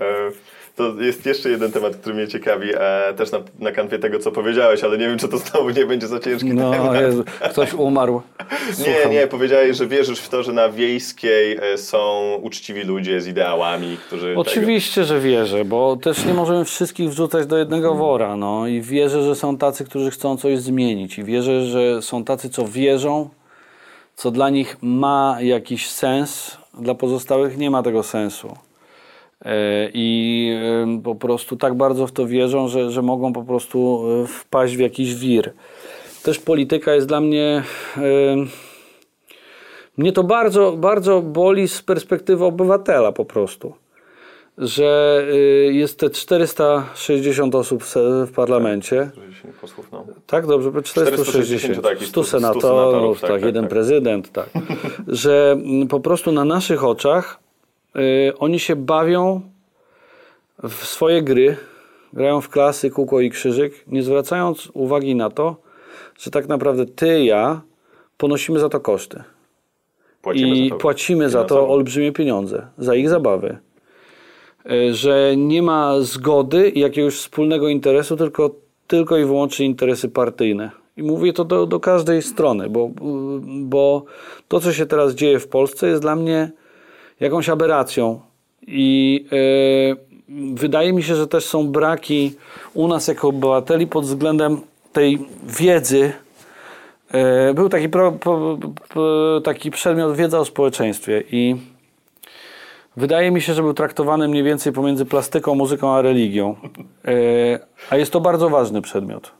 [0.76, 4.32] To jest jeszcze jeden temat, który mnie ciekawi, e, też na, na kanwie tego, co
[4.32, 7.00] powiedziałeś, ale nie wiem, czy to znowu nie będzie za ciężki No, temat.
[7.00, 8.22] Jezu, ktoś umarł.
[8.86, 13.26] Nie, nie, powiedziałeś, że wierzysz w to, że na wiejskiej e, są uczciwi ludzie z
[13.26, 14.34] ideałami, którzy...
[14.36, 18.36] Oczywiście, że wierzę, bo też nie możemy wszystkich wrzucać do jednego wora.
[18.36, 18.66] No.
[18.66, 21.18] I wierzę, że są tacy, którzy chcą coś zmienić.
[21.18, 23.28] I wierzę, że są tacy, co wierzą,
[24.16, 28.65] co dla nich ma jakiś sens, dla pozostałych nie ma tego sensu.
[29.44, 30.52] E, I
[31.04, 34.80] po prostu tak bardzo w to wierzą, że, że mogą po prostu e, wpaść w
[34.80, 35.52] jakiś wir.
[36.22, 37.62] Też polityka jest dla mnie.
[39.96, 43.74] Mnie to bardzo, bardzo boli z perspektywy obywatela po prostu.
[44.58, 49.10] Że y, jest te 460 osób w, parlamencie.
[49.42, 50.06] Tak, posłów, no.
[50.26, 51.28] Tak, dobrze, 460.
[51.28, 53.70] 460, tak, i 100 100 senatorów, senatorów, tak, tak, tak, jeden tak.
[53.70, 54.50] prezydent, tak.
[55.08, 57.40] Że mm, po prostu na naszych oczach
[58.38, 59.40] oni się bawią
[60.62, 61.56] w swoje gry,
[62.12, 65.56] grają w klasy, kółko i krzyżyk, nie zwracając uwagi na to,
[66.18, 67.60] że tak naprawdę ty, ja
[68.16, 69.22] ponosimy za to koszty.
[70.22, 73.58] Płacimy I za to płacimy za to olbrzymie pieniądze, za ich zabawy.
[74.70, 78.50] E, Że nie ma zgody i jakiegoś wspólnego interesu, tylko,
[78.86, 80.70] tylko i wyłącznie interesy partyjne.
[80.96, 82.90] I mówię to do, do każdej strony, bo,
[83.42, 84.04] bo
[84.48, 86.50] to, co się teraz dzieje w Polsce, jest dla mnie
[87.20, 88.20] jakąś aberracją.
[88.66, 92.34] I e, wydaje mi się, że też są braki
[92.74, 94.60] u nas jako obywateli pod względem
[94.92, 95.18] tej
[95.58, 96.12] wiedzy,
[97.10, 98.58] E, Był taki, pro, po,
[98.88, 101.56] po, taki przedmiot wiedza o społeczeństwie i
[102.96, 106.56] wydaje mi się, że był traktowany mniej więcej pomiędzy plastyką, muzyką a religią.
[107.04, 107.12] E,
[107.90, 109.32] A jest to bardzo ważny przedmiot.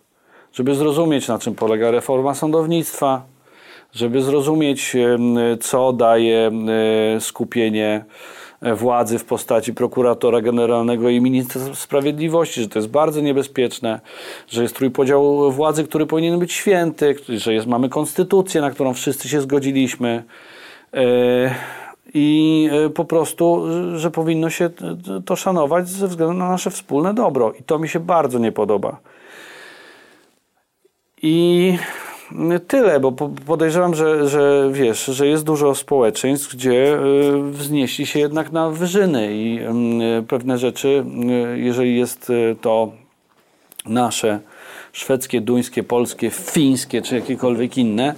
[0.53, 3.23] Żeby zrozumieć, na czym polega reforma sądownictwa,
[3.97, 4.97] żeby zrozumieć,
[5.61, 6.51] co daje
[7.21, 8.05] skupienie
[8.61, 14.01] e, władzy w postaci prokuratora generalnego i ministra sprawiedliwości, że to jest bardzo niebezpieczne,
[14.49, 19.29] że jest trójpodział władzy, który powinien być święty, że jest, mamy konstytucję, na którą wszyscy
[19.29, 20.25] się zgodziliśmy.
[20.95, 21.55] E,
[22.15, 23.65] I e, po prostu,
[23.99, 24.71] że powinno się
[25.25, 27.53] to szanować ze względu na nasze wspólne dobro.
[27.61, 28.99] I to mi się bardzo nie podoba.
[31.23, 31.79] I
[32.69, 38.19] tyle, bo po- podejrzewam, że, że wiesz, że jest dużo społeczeństw, gdzie y, wznieśli się
[38.19, 39.61] jednak na wyżyny i
[40.19, 41.05] y, pewne rzeczy,
[41.55, 42.93] y, jeżeli jest y, to
[43.87, 44.41] nasze
[44.93, 48.15] szwedzkie, duńskie, polskie, fińskie czy jakiekolwiek inne,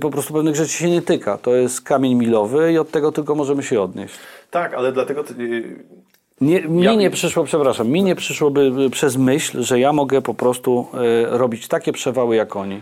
[0.00, 1.38] po prostu pewnych rzeczy się nie tyka.
[1.38, 4.14] To jest kamień milowy i od tego tylko możemy się odnieść.
[4.50, 5.24] Tak, ale dlatego...
[6.44, 10.22] Nie, mi Ja- nie przyszło, przepraszam, mi nie przyszłoby y, przez myśl, że ja mogę
[10.22, 12.80] po prostu y, robić takie przewały jak oni.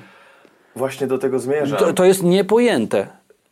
[0.76, 1.78] Właśnie do tego zmierzam.
[1.78, 3.06] To, to jest niepojęte.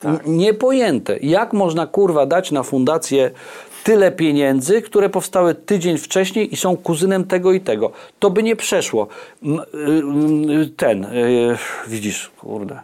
[0.04, 1.18] N- Niepojęte.
[1.18, 3.30] Jak można kurwa dać na fundację
[3.84, 7.90] tyle pieniędzy, które powstały tydzień wcześniej i są kuzynem tego i tego?
[8.18, 9.06] To by nie przeszło.
[9.42, 11.56] M- y- y- Ten, y,
[11.88, 12.80] widzisz, kurde.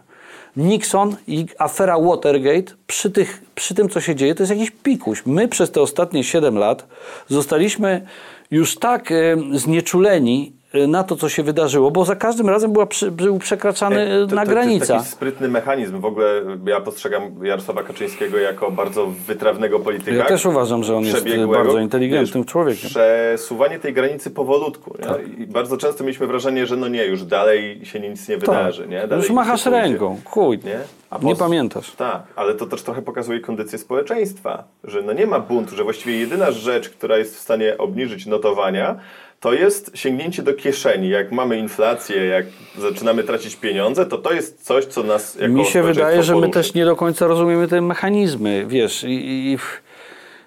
[0.57, 5.23] Nixon i afera Watergate, przy, tych, przy tym, co się dzieje, to jest jakiś pikuś.
[5.25, 6.87] My przez te ostatnie 7 lat
[7.27, 8.07] zostaliśmy
[8.51, 9.13] już tak
[9.51, 14.27] znieczuleni na to, co się wydarzyło, bo za każdym razem była przy, był przekraczany y,
[14.27, 14.93] to- na to- To granica.
[14.93, 15.99] jest taki sprytny mechanizm.
[15.99, 20.17] W ogóle ja postrzegam Jarosława Kaczyńskiego jako bardzo wytrawnego polityka.
[20.17, 22.89] Ja też uważam, że on jest y, bardzo inteligentnym wiesz, człowiekiem.
[22.89, 24.97] Przesuwanie tej granicy powolutku.
[25.01, 25.27] Tak.
[25.37, 28.81] I bardzo często mieliśmy wrażenie, że no nie, już dalej się nic nie wydarzy.
[28.87, 28.95] Nie?
[28.95, 29.19] Dalej Tak.
[29.19, 30.79] Już machasz ręką, chuj, Nie?
[31.09, 31.91] A nie pamiętasz.
[31.91, 36.17] Tak, ale to też trochę pokazuje kondycję społeczeństwa, że no nie ma buntu, że właściwie
[36.19, 38.95] jedyna rzecz, która jest w stanie obniżyć notowania,
[39.39, 41.09] to jest sięgnięcie do kieszeni.
[41.09, 42.45] Jak mamy inflację, jak
[42.77, 46.49] zaczynamy tracić pieniądze, to to jest coś, co nas jako Mi się wydaje, że my
[46.49, 49.57] też nie do końca rozumiemy te mechanizmy, wiesz, i, i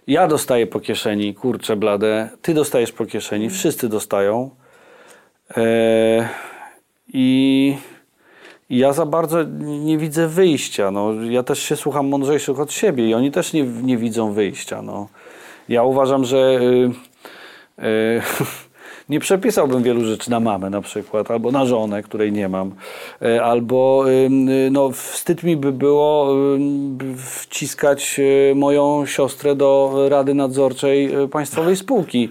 [0.06, 4.50] ja dostaję po kieszeni, kurczę blade, ty dostajesz po kieszeni, wszyscy dostają
[5.56, 6.28] e,
[7.12, 7.76] i
[8.70, 13.14] ja za bardzo nie widzę wyjścia, no, ja też się słucham mądrzejszych od siebie i
[13.14, 15.08] oni też nie, nie widzą wyjścia, no.
[15.68, 18.22] Ja uważam, że y, y,
[19.10, 22.72] nie przepisałbym wielu rzeczy na mamę na przykład, albo na żonę, której nie mam,
[23.22, 24.28] y, albo y,
[24.70, 26.34] no, wstyd mi by było
[26.90, 32.28] by wciskać y, moją siostrę do Rady Nadzorczej y, Państwowej Spółki.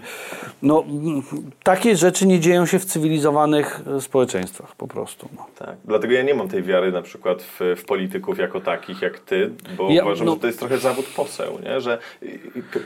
[0.62, 1.22] No, mm,
[1.62, 5.28] takie rzeczy nie dzieją się w cywilizowanych społeczeństwach po prostu.
[5.36, 5.46] No.
[5.58, 5.76] Tak.
[5.84, 9.50] Dlatego ja nie mam tej wiary na przykład w, w polityków jako takich, jak ty,
[9.76, 11.80] bo Ja- uważam, no- że to jest trochę zawód poseł, nie?
[11.80, 11.98] że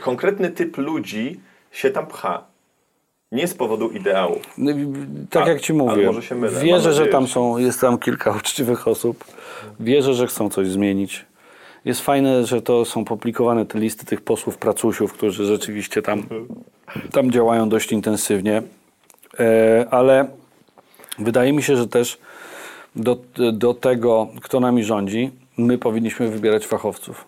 [0.01, 1.39] konkretny typ ludzi
[1.71, 2.54] się tam pcha.
[3.35, 4.41] Nie z powodu ideałów.
[4.57, 4.71] No
[5.29, 6.61] Tak A- jak ci mówię, mylę.
[6.61, 9.25] Wierzę, że tam są, jest tam kilka uczciwych osób.
[9.79, 11.25] Wierzę, że chcą coś zmienić.
[11.85, 16.23] Jest fajne, że to są publikowane te listy tych posłów pracusiów, którzy rzeczywiście tam,
[17.11, 18.61] tam działają dość intensywnie.
[19.39, 20.27] E, ale
[21.19, 22.17] wydaje mi się, że też
[22.95, 23.17] do,
[23.53, 27.25] do tego, kto nami rządzi, my powinniśmy wybierać fachowców.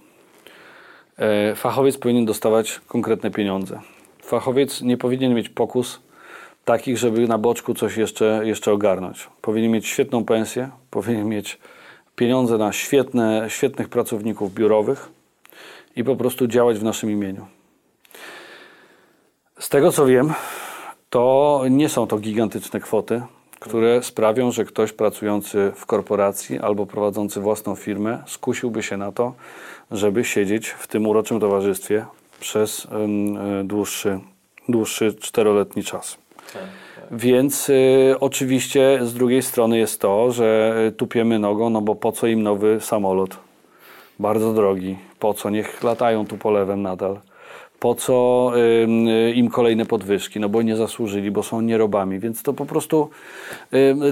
[1.17, 3.79] E, Fachowiec powinien dostawać konkretne pieniądze.
[4.27, 5.99] Fachowiec nie powinien mieć pokus
[6.65, 9.27] takich, żeby na boczku coś jeszcze, jeszcze ogarnąć.
[9.41, 11.59] Powinien mieć świetną pensję, powinien mieć
[12.15, 15.09] pieniądze na świetne, świetnych pracowników biurowych
[15.95, 17.47] i po prostu działać w naszym imieniu.
[19.59, 20.33] Z tego co wiem,
[21.09, 23.21] to nie są to gigantyczne kwoty,
[23.59, 29.33] które sprawią, że ktoś pracujący w korporacji albo prowadzący własną firmę skusiłby się na to,
[29.91, 32.05] żeby siedzieć w tym uroczym towarzystwie
[32.39, 32.87] przez y,
[33.63, 34.19] dłuższy,
[34.69, 36.17] dłuższy czteroletni czas.
[37.11, 42.11] Więc y, oczywiście z drugiej strony jest to, że y, tupiemy nogą, no bo po
[42.11, 43.37] co im nowy samolot?
[44.19, 44.97] Bardzo drogi.
[45.19, 45.49] Po co?
[45.49, 47.19] Niech latają tu polewem nadal.
[47.79, 50.39] Po co y, im kolejne podwyżki?
[50.39, 52.19] No bo nie zasłużyli, bo są nierobami.
[52.19, 53.09] Więc to po prostu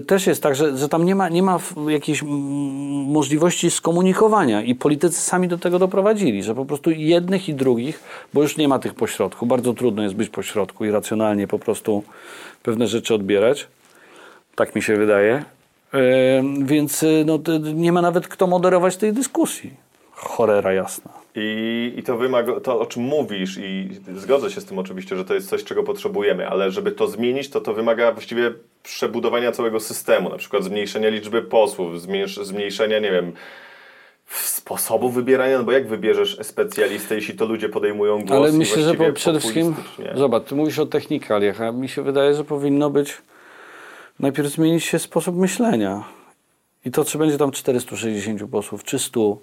[0.07, 2.31] też jest tak, że, że tam nie ma, nie ma jakiejś mm,
[3.11, 8.03] możliwości skomunikowania i politycy sami do tego doprowadzili, że po prostu jednych i drugich,
[8.33, 9.45] bo już nie ma tych pośrodku.
[9.45, 12.03] Bardzo trudno jest być pośrodku i racjonalnie po prostu
[12.63, 13.67] pewne rzeczy odbierać.
[14.55, 15.43] Tak mi się wydaje.
[16.59, 17.39] Więc y, no,
[17.73, 19.73] nie ma nawet kto moderować tej dyskusji.
[20.11, 21.14] Cholera jasna.
[21.35, 25.25] I, I to wymaga, to o czym mówisz i zgodzę się z tym oczywiście, że
[25.25, 29.79] to jest coś, czego potrzebujemy, ale żeby to zmienić, to to wymaga właściwie przebudowania całego
[29.79, 33.31] systemu, na przykład zmniejszenia liczby posłów, zmniejsz, zmniejszenia, nie wiem,
[34.29, 38.93] sposobu wybierania, no bo jak wybierzesz specjalistę, jeśli to ludzie podejmują głos Ale myślę, że
[38.93, 39.75] po, przede wszystkim,
[40.15, 43.17] zobacz, ty mówisz o technikaliach, a mi się wydaje, że powinno być
[44.19, 46.03] najpierw zmienić się sposób myślenia.
[46.85, 49.37] I to, czy będzie tam 460 posłów, czy 100,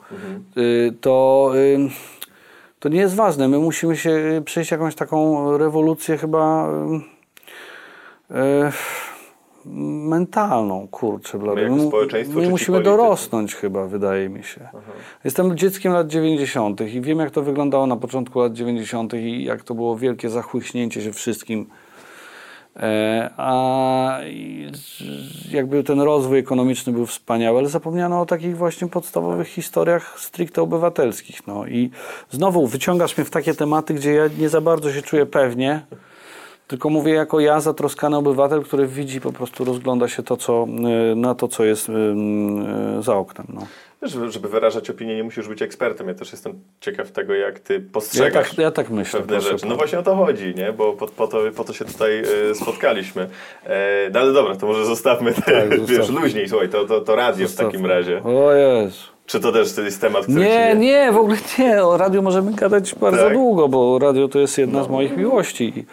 [0.57, 1.79] y, to, y,
[2.81, 3.49] to nie jest ważne.
[3.49, 6.69] My musimy się y, przejść jakąś taką rewolucję chyba
[9.65, 11.39] mentalną, kurczę.
[11.39, 11.61] blady.
[11.71, 11.91] My-
[12.29, 14.69] My musimy dorosnąć chyba, wydaje mi się.
[15.25, 16.81] Jestem dzieckiem lat 90.
[16.81, 19.15] i wiem, jak to wyglądało na początku lat 90.
[19.15, 21.67] i jak to było wielkie zachłyśnięcie się wszystkim.
[22.77, 24.21] E, a
[25.51, 31.47] jakby ten rozwój ekonomiczny był wspaniały, ale zapomniano o takich właśnie podstawowych historiach stricte obywatelskich.
[31.47, 31.91] No i
[32.31, 35.87] znowu wyciągasz mnie w takie tematy, gdzie ja nie za bardzo się czuję pewnie,
[36.69, 40.67] tylko mówię jako ja, zatroskany obywatel, który widzi, po prostu rozgląda się to, co,
[41.13, 41.93] y, na to, co jest y,
[43.01, 43.47] za oknem.
[43.55, 43.67] No.
[44.03, 46.09] Żeby- wyrażać opinię, nie musisz być ekspertem.
[46.09, 49.21] Ja też jestem ciekaw tego, jak ty Ja, postrzegasz tak, ja tak myślę.
[49.21, 49.67] pewne proszę rzeczy.
[49.67, 50.73] No właśnie o to chodzi, nie?
[50.73, 53.29] Bo po, po, to, po to się tutaj e, spotkaliśmy.
[53.67, 56.21] E, no ale dobra, to może zostawmy te, Tak, wiesz, zostawmy.
[56.21, 56.49] luźniej.
[56.49, 58.23] Słuchaj, to, to, to radio w takim razie.
[58.23, 58.97] O Jezu.
[59.27, 61.85] Czy to też jest temat, który Nie, ci nie, w ogóle nie.
[61.85, 63.33] O radiu możemy gadać bardzo Tak?
[63.33, 65.73] długo, bo radio to jest jedna z moich miłości.
[65.77, 65.85] I,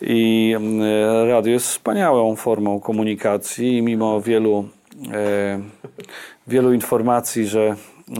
[0.00, 0.80] i mm,
[1.28, 4.64] radio jest wspaniałą formą komunikacji i mimo wielu,
[5.12, 5.60] e,
[6.50, 7.74] wielu informacji, że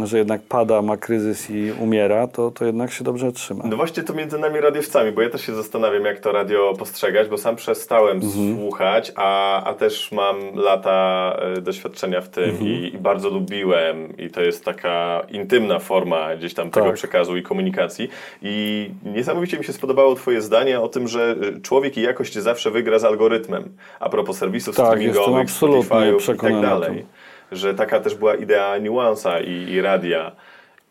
[0.04, 3.64] że jednak pada, ma kryzys i umiera, to, to jednak się dobrze trzyma.
[3.66, 7.28] No właśnie to między nami radiowcami, bo ja też się zastanawiam, jak to radio postrzegać,
[7.28, 8.56] bo sam przestałem Mhm.
[8.58, 12.66] słuchać, a, a też mam lata e, doświadczenia w tym Mhm.
[12.70, 16.94] i, i bardzo lubiłem i to jest taka intymna forma gdzieś tam tego Tak.
[16.94, 18.08] przekazu i komunikacji
[18.42, 22.98] i niesamowicie mi się spodobało twoje zdanie o tym, że człowiek i jakość zawsze wygra
[22.98, 23.64] z algorytmem,
[24.00, 27.04] a propos serwisów Tak, streamingowych, Spotify'ów i tak dalej.
[27.52, 30.32] Że taka też była idea niuansa i, i radia.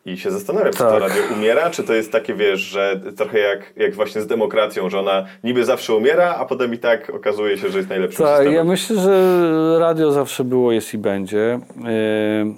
[0.05, 1.01] I się zastanawiam, czy to Tak.
[1.01, 4.99] radio umiera, czy to jest takie, wiesz, że trochę jak, jak właśnie z demokracją, że
[4.99, 8.53] ona niby zawsze umiera, a potem i tak okazuje się, że jest najlepszym Tak, systemem.
[8.55, 11.59] ja myślę, że radio zawsze było, jest i będzie.
[11.77, 12.53] Yy,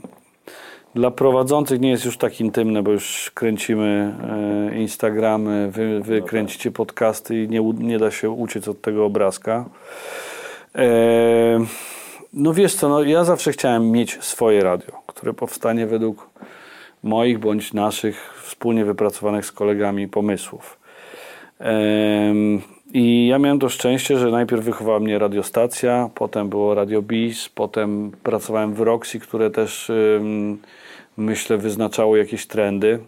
[0.95, 4.14] Dla prowadzących nie jest już tak intymne, bo już kręcimy
[4.72, 6.30] yy, Instagramy, wy, No wy tak.
[6.30, 9.66] kręcicie podcasty i nie, nie da się uciec od tego obrazka.
[10.76, 10.82] Yy,
[12.34, 16.29] No wiesz co, no ja zawsze chciałem mieć swoje radio, które powstanie według
[17.03, 20.79] moich bądź naszych wspólnie wypracowanych z kolegami pomysłów.
[22.93, 28.11] I ja miałem to szczęście, że najpierw wychowała mnie radiostacja, potem było Radio Bis, potem
[28.23, 29.91] pracowałem w Roxy, które też
[31.17, 32.99] myślę wyznaczało jakieś trendy.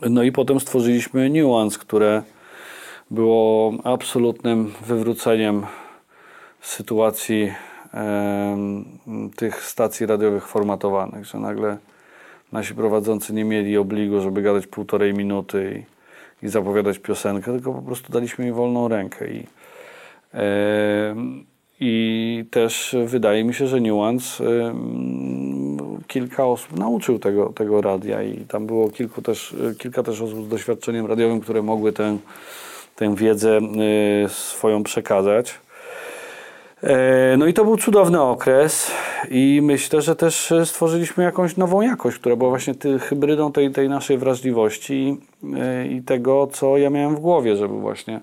[0.00, 2.22] No i potem stworzyliśmy Nuance, które
[3.10, 5.66] było absolutnym wywróceniem
[6.60, 7.52] sytuacji
[9.36, 11.76] tych stacji radiowych formatowanych, że nagle
[12.52, 15.84] nasi prowadzący nie mieli obligu, żeby gadać półtorej minuty
[16.42, 19.30] i, i zapowiadać piosenkę, tylko po prostu daliśmy im wolną rękę.
[19.30, 19.46] I,
[20.32, 21.44] em,
[21.80, 25.76] i też wydaje mi się, że Nuance em,
[26.06, 30.48] kilka osób nauczył tego, tego radia i tam było kilku też, kilka też osób z
[30.48, 32.18] doświadczeniem radiowym, które mogły tę,
[32.96, 35.63] tę wiedzę y, swoją przekazać.
[36.84, 38.90] E, No i to był cudowny okres
[39.30, 43.88] i myślę, że też stworzyliśmy jakąś nową jakość, która była właśnie ty, hybrydą tej, tej
[43.88, 45.16] naszej wrażliwości
[45.56, 48.20] e, i tego, co ja miałem w głowie, żeby właśnie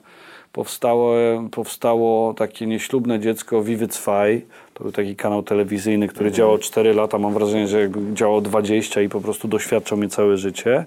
[0.54, 1.14] powstało,
[1.52, 4.42] powstało takie nieślubne dziecko Vivid Zwei.
[4.74, 7.18] To był taki kanał telewizyjny, który działał 4 lata.
[7.18, 10.86] Mam wrażenie, że działał 20 i po prostu doświadczał mnie całe życie.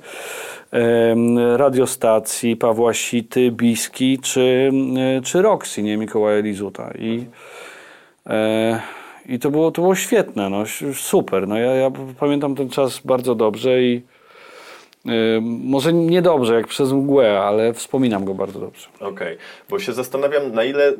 [1.57, 4.73] Radiostacji Pawła Sity, Biski czy,
[5.19, 6.91] e, czy Roxy, nie Mikołaja Lizuta.
[6.99, 7.54] I, e,
[9.27, 10.65] i to, było, to było świetne, no,
[10.95, 11.49] super.
[11.49, 14.03] No, ja, ja pamiętam ten czas bardzo dobrze i
[15.07, 15.11] e,
[15.43, 18.89] może nie dobrze, jak przez mgłę, ale wspominam go bardzo dobrze.
[19.01, 19.37] Okej,
[19.71, 20.93] bo się zastanawiam na ile,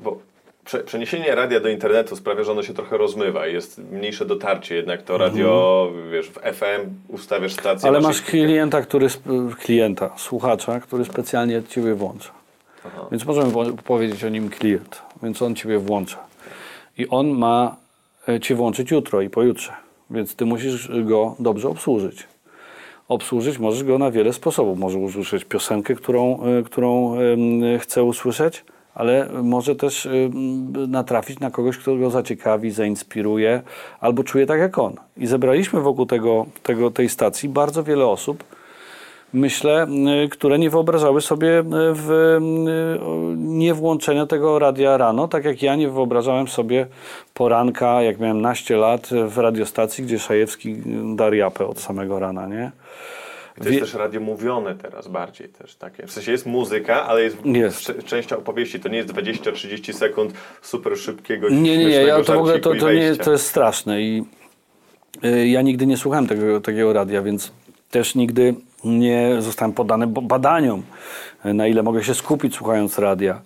[0.00, 0.18] bo
[0.64, 5.02] prze, przeniesienie radia do internetu sprawia, że ono się trochę rozmywa, jest mniejsze dotarcie, jednak
[5.02, 7.88] to radio, wiesz, w FM ustawiasz stację.
[7.88, 9.06] Ale masz klienta, który,
[9.60, 12.30] klienta, słuchacza, który specjalnie ciebie włącza.
[12.86, 13.06] Aha.
[13.10, 16.18] Więc możemy po- powiedzieć o nim klient, więc on ciebie włącza.
[16.98, 17.76] I on ma
[18.28, 19.72] e, cię włączyć jutro i pojutrze,
[20.10, 22.26] więc ty musisz go dobrze obsłużyć.
[23.08, 24.78] Obsłużyć możesz go na wiele sposobów.
[24.78, 27.16] Może usłyszeć piosenkę, którą, e, którą
[27.78, 28.64] chce usłyszeć,
[28.94, 33.62] ale może też em, natrafić na kogoś, kto go zaciekawi, zainspiruje
[34.00, 34.94] albo czuje tak jak on.
[35.16, 38.44] I zebraliśmy wokół tego, tego, tej stacji bardzo wiele osób,
[39.34, 39.86] myślę,
[40.24, 41.64] y, które nie wyobrażały sobie y,
[41.94, 42.38] w, y,
[43.36, 46.86] nie włączenia tego radia rano, tak jak ja nie wyobrażałem sobie
[47.34, 50.76] poranka, jak miałem naście lat w radiostacji, gdzie Szajewski
[51.16, 52.70] dar japę od samego rana, nie?
[53.56, 56.06] To jest Wie- też radio mówione teraz bardziej też takie.
[56.06, 57.92] W sensie jest muzyka, ale jest, Jest.
[58.06, 58.80] częścią opowieści.
[58.80, 60.32] To nie jest 20-30 sekund
[60.62, 63.24] super szybkiego Nie, nie, nie, ja to w ogóle to, to, nie, wejścia.
[63.24, 64.24] to jest straszne i
[65.46, 67.52] ja nigdy nie słuchałem tego, takiego radia, więc
[67.90, 68.54] też nigdy
[68.84, 70.82] nie zostałem poddany bo- badaniom,
[71.44, 73.40] na ile mogę się skupić słuchając radia,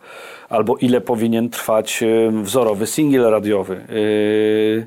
[0.49, 3.75] albo ile powinien trwać y, wzorowy singiel radiowy.
[3.91, 4.87] Y,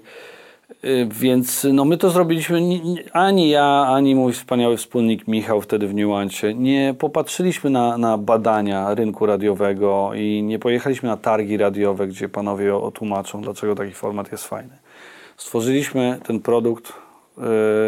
[0.86, 5.62] y, Więc no my to zrobiliśmy, ni- ni- ani ja, ani mój wspaniały wspólnik Michał
[5.62, 11.58] wtedy w Niuancie, nie popatrzyliśmy na, na badania rynku radiowego i nie pojechaliśmy na targi
[11.58, 14.78] radiowe, gdzie panowie otłumaczą, dlaczego taki format jest fajny.
[15.38, 16.94] Stworzyliśmy ten produkt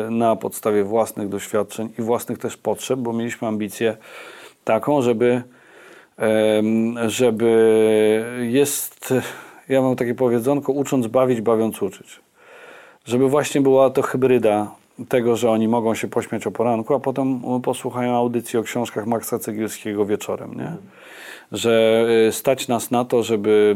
[0.09, 3.97] na podstawie własnych doświadczeń i własnych też potrzeb, bo mieliśmy ambicję
[4.63, 5.43] taką, żeby
[7.07, 9.13] żeby jest,
[9.69, 12.19] ja mam takie powiedzonko, ucząc bawić, bawiąc uczyć
[13.05, 14.71] żeby właśnie była to hybryda
[15.09, 19.39] tego, że oni mogą się pośmiać o poranku, a potem posłuchają audycji o książkach Maxa
[19.39, 20.71] Cegielskiego wieczorem, nie?
[21.51, 23.75] Że y, stać nas na to, żeby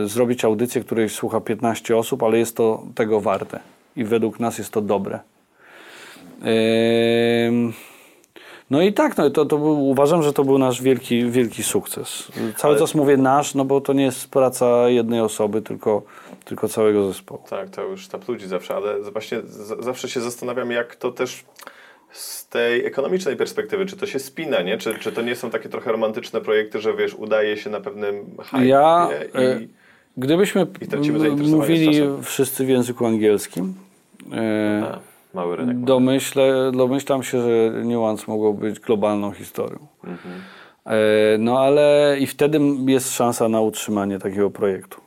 [0.00, 3.60] y, y, zrobić audycję, której słucha 15 osób, ale jest to tego warte
[3.96, 5.20] i według nas jest to dobre.
[7.48, 7.72] Ym,
[8.70, 12.32] No i tak, no, to, to był, uważam, że to był nasz wielki, wielki sukces.
[12.56, 16.02] Cały czas mówię nasz, no bo to nie jest praca jednej osoby, tylko,
[16.44, 17.42] tylko całego zespołu.
[17.50, 19.38] Tak, to już sztab ludzi zawsze, ale właśnie
[19.78, 21.44] zawsze się zastanawiam, jak to też
[22.12, 24.78] z tej ekonomicznej perspektywy, czy to się spina, nie?
[24.78, 28.36] Czy, czy to nie są takie trochę romantyczne projekty, że wiesz, udaje się na pewnym
[28.44, 29.60] hype Ja, i, e,
[30.16, 30.84] Gdybyśmy I
[31.46, 33.74] z mówili wszyscy w języku angielskim,
[34.32, 34.98] e, a,
[35.34, 35.80] mały rynek.
[35.80, 39.78] domyślę, domyślam się, że Nuance mogło być globalną historią.
[40.04, 40.34] Mhm.
[40.86, 45.00] E, no ale i wtedy jest szansa na utrzymanie takiego projektu.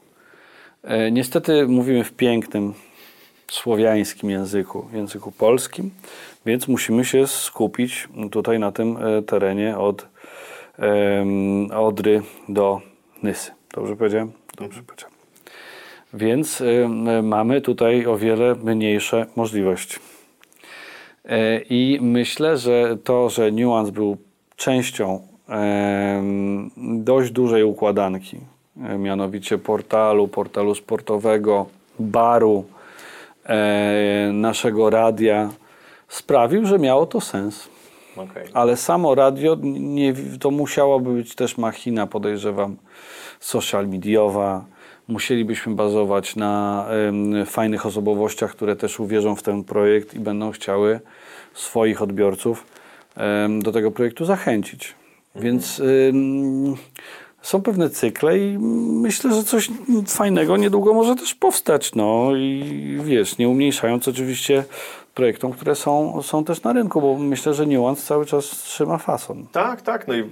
[0.83, 2.73] E, niestety mówimy w pięknym
[3.51, 5.91] słowiańskim języku, języku polskim,
[6.45, 10.07] więc musimy się skupić tutaj na tym e, terenie od
[11.75, 12.81] Odry do
[13.23, 13.51] Nysy.
[13.73, 14.31] Dobrze powiedziałem?
[14.57, 15.18] Dobrze powiedziałem.
[16.13, 19.99] Więc em, mamy tutaj o wiele mniejsze możliwości.
[21.25, 24.17] E, I myślę, że to, że Nuance był
[24.55, 25.29] częścią
[26.77, 28.37] dość dużej układanki,
[28.83, 31.65] e, mianowicie portalu, portalu sportowego,
[31.99, 32.65] baru,
[33.45, 35.49] e, naszego radia,
[36.07, 37.69] sprawił, że miało to sens.
[38.17, 38.47] Okej.
[38.53, 42.75] Ale samo radio, nie, to musiałaby być też machina, podejrzewam,
[43.39, 44.65] social mediowa.
[45.09, 46.85] Musielibyśmy bazować na
[47.45, 50.99] fajnych osobowościach, które też uwierzą w ten projekt i będą chciały
[51.53, 52.65] swoich odbiorców
[53.61, 54.95] do tego projektu zachęcić.
[55.35, 56.75] Więc ym,
[57.41, 58.57] są pewne cykle i
[59.01, 59.69] myślę, że coś
[60.07, 61.95] fajnego niedługo może też powstać.
[61.95, 64.63] No i wiesz, nie umniejszając oczywiście
[65.15, 69.45] projektom, które są, są też na rynku, bo myślę, że Nuance cały czas trzyma fason.
[69.51, 70.07] Tak, tak.
[70.07, 70.23] No i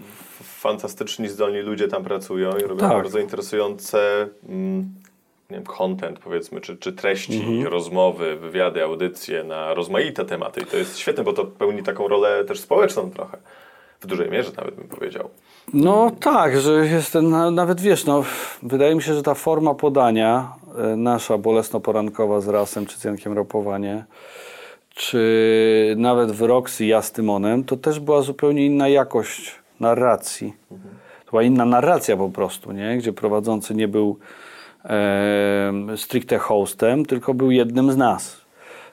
[0.72, 2.89] fantastyczni, zdolni ludzie tam pracują i robią Tak.
[2.91, 4.80] bardzo interesujące mm,
[5.49, 7.68] nie wiem, content powiedzmy, czy, czy treści, Mhm.
[7.68, 10.61] rozmowy, wywiady, audycje na rozmaite tematy.
[10.61, 13.38] I to jest świetne, bo to pełni taką rolę też społeczną trochę.
[14.01, 15.30] W dużej mierze nawet bym powiedział.
[15.74, 18.24] No tak, że jest ten, na- nawet wiesz, no,
[18.63, 24.05] wydaje mi się, że ta forma podania, e, nasza bolesno-porankowa z Rasem czy Cjankiem Ropowanie,
[24.89, 30.53] czy nawet w Roxy ja z Tymonem, to też była zupełnie inna jakość narracji.
[31.25, 32.97] To była inna narracja po prostu, nie?
[32.97, 34.17] gdzie prowadzący nie był
[34.86, 38.41] e, stricte hostem, tylko był jednym z nas.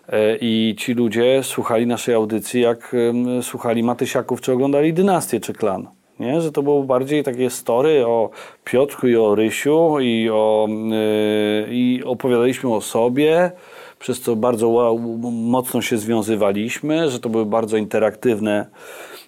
[0.09, 5.53] E, I ci ludzie słuchali naszej audycji, jak em, słuchali Matysiaków, czy oglądali Dynastię, czy
[5.53, 5.89] Klan.
[6.21, 6.41] Nie?
[6.41, 8.31] Że to było bardziej takie story o
[8.65, 13.53] Piotrku i o Rysiu i, o, y, i opowiadaliśmy o sobie,
[13.99, 14.97] przez co bardzo
[15.33, 19.24] mocno się związywaliśmy, że to były bardzo interaktywne e,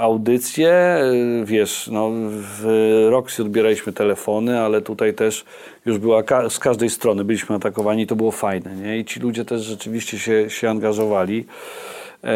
[0.00, 0.70] audycje.
[0.70, 1.02] E,
[1.44, 2.64] Wiesz, no, w
[3.10, 5.44] Roxy odbieraliśmy telefony, ale tutaj też
[5.86, 8.76] już była ka- z każdej strony byliśmy atakowani, to było fajne.
[8.76, 8.98] Nie?
[8.98, 11.44] I ci ludzie też rzeczywiście się, się angażowali.
[12.24, 12.28] E,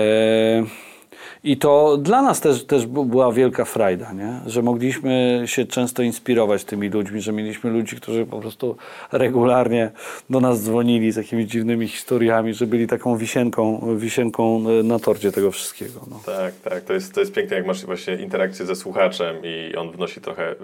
[1.45, 4.41] i to dla nas też, też była wielka frajda, nie?
[4.47, 8.77] że mogliśmy się często inspirować tymi ludźmi, że mieliśmy ludzi, którzy po prostu
[9.13, 9.91] regularnie
[10.31, 15.33] do nas dzwonili z jakimiś dziwnymi historiami, że byli taką wisienką, wisienką e, na torcie
[15.33, 16.01] tego wszystkiego.
[16.11, 16.21] No.
[16.27, 16.85] Tak, tak.
[16.85, 20.55] To jest, to jest piękne, jak masz właśnie interakcję ze słuchaczem i on wnosi trochę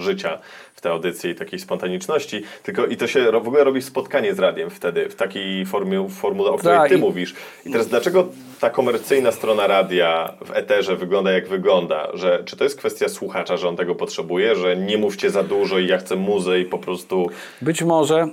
[0.00, 0.38] życia
[0.74, 2.42] w tę audycję i takiej spontaniczności.
[2.62, 6.50] Tylko i to się w ogóle robi spotkanie z radiem wtedy, w takiej formie, formule,
[6.50, 7.34] o której Tak, ty i- mówisz.
[7.66, 8.28] I teraz dlaczego
[8.60, 10.09] ta komercyjna strona radia
[10.44, 12.08] w eterze wygląda jak wygląda?
[12.14, 15.78] Że, czy to jest kwestia słuchacza, że on tego potrzebuje, że nie mówcie za dużo
[15.78, 17.26] i ja chcę muzę i po prostu
[17.62, 18.28] Być może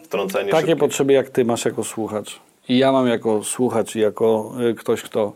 [0.52, 0.80] takie szybkie?
[0.80, 5.02] potrzeby, jak ty masz jako słuchacz i ja mam jako słuchacz i jako y, ktoś,
[5.02, 5.34] kto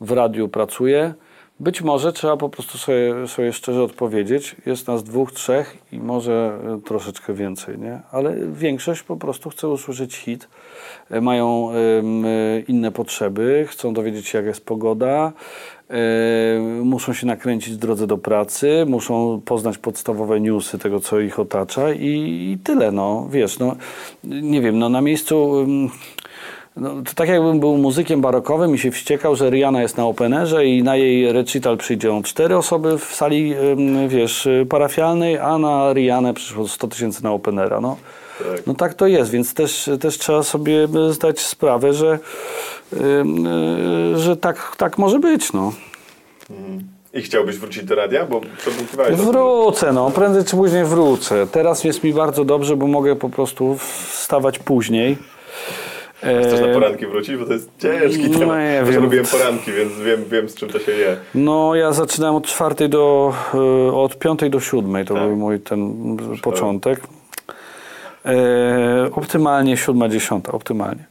[0.00, 1.14] w radiu pracuje,
[1.60, 4.56] być może trzeba po prostu sobie, sobie szczerze odpowiedzieć.
[4.66, 8.00] Jest nas dwóch, trzech i może y, troszeczkę więcej, nie?
[8.12, 10.48] Ale większość po prostu chce usłyszeć hit,
[11.12, 15.32] y, mają y, inne potrzeby, chcą dowiedzieć się, jak jest pogoda,
[16.82, 21.92] muszą się nakręcić w drodze do pracy, muszą poznać podstawowe newsy tego, co ich otacza
[21.92, 22.06] i,
[22.52, 23.76] i tyle, no, wiesz, no,
[24.24, 25.66] nie wiem, no, na miejscu...
[26.80, 30.66] no, to tak jakbym był muzykiem barokowym i się wściekał, że Rihanna jest na openerze
[30.66, 33.54] i na jej recital przyjdą cztery osoby w sali,
[34.08, 37.96] wiesz, y, parafialnej, a na Rihannę przyszło 100 tysięcy na openera, no.
[38.38, 38.66] Tak.
[38.66, 42.18] No tak to jest, więc też, też trzeba sobie zdać sprawę, że,
[42.92, 43.46] ym,
[44.14, 45.72] y, że tak, tak może być, no.
[47.14, 48.26] I chciałbyś wrócić do radia?
[48.26, 48.40] Bo.
[49.10, 51.46] Wrócę, no, prędzej czy później wrócę.
[51.46, 53.76] Teraz jest mi bardzo dobrze, bo mogę po prostu
[54.12, 55.16] wstawać później.
[56.18, 57.36] Chcesz na poranki wrócić?
[57.36, 58.58] Bo to jest ciężki No, temat.
[58.74, 59.02] Ja wiem.
[59.04, 61.16] robiłem poranki, więc wiem, wiem z czym to się je.
[61.34, 65.22] No, ja zaczynałem od czwartej do, e, od piątej do siódmej, to Tak.
[65.22, 67.00] był mój ten początek.
[68.26, 71.04] E, optymalnie siódma, dziesiąta, optymalnie.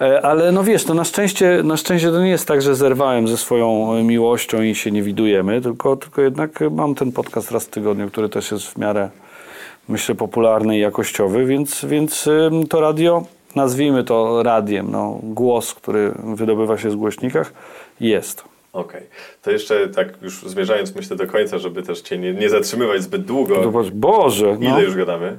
[0.00, 3.28] E, ale no wiesz, to na szczęście, na szczęście to nie jest tak, że zerwałem
[3.28, 7.64] ze swoją e, miłością i się nie widujemy, tylko, tylko jednak mam ten podcast raz
[7.64, 9.10] w tygodniu, który też jest w miarę,
[9.88, 12.28] myślę, popularny i jakościowy, więc, więc
[12.68, 13.24] to radio,
[13.56, 17.52] nazwijmy to radiem, no, głos, który wydobywa się z głośnikach,
[18.00, 18.44] jest.
[18.72, 19.02] Okej.
[19.42, 23.24] To jeszcze tak już zmierzając myślę do końca, żeby też Cię nie, nie zatrzymywać zbyt
[23.24, 23.62] długo.
[23.62, 25.38] Zobacz, Boże, no, Ile już gadamy?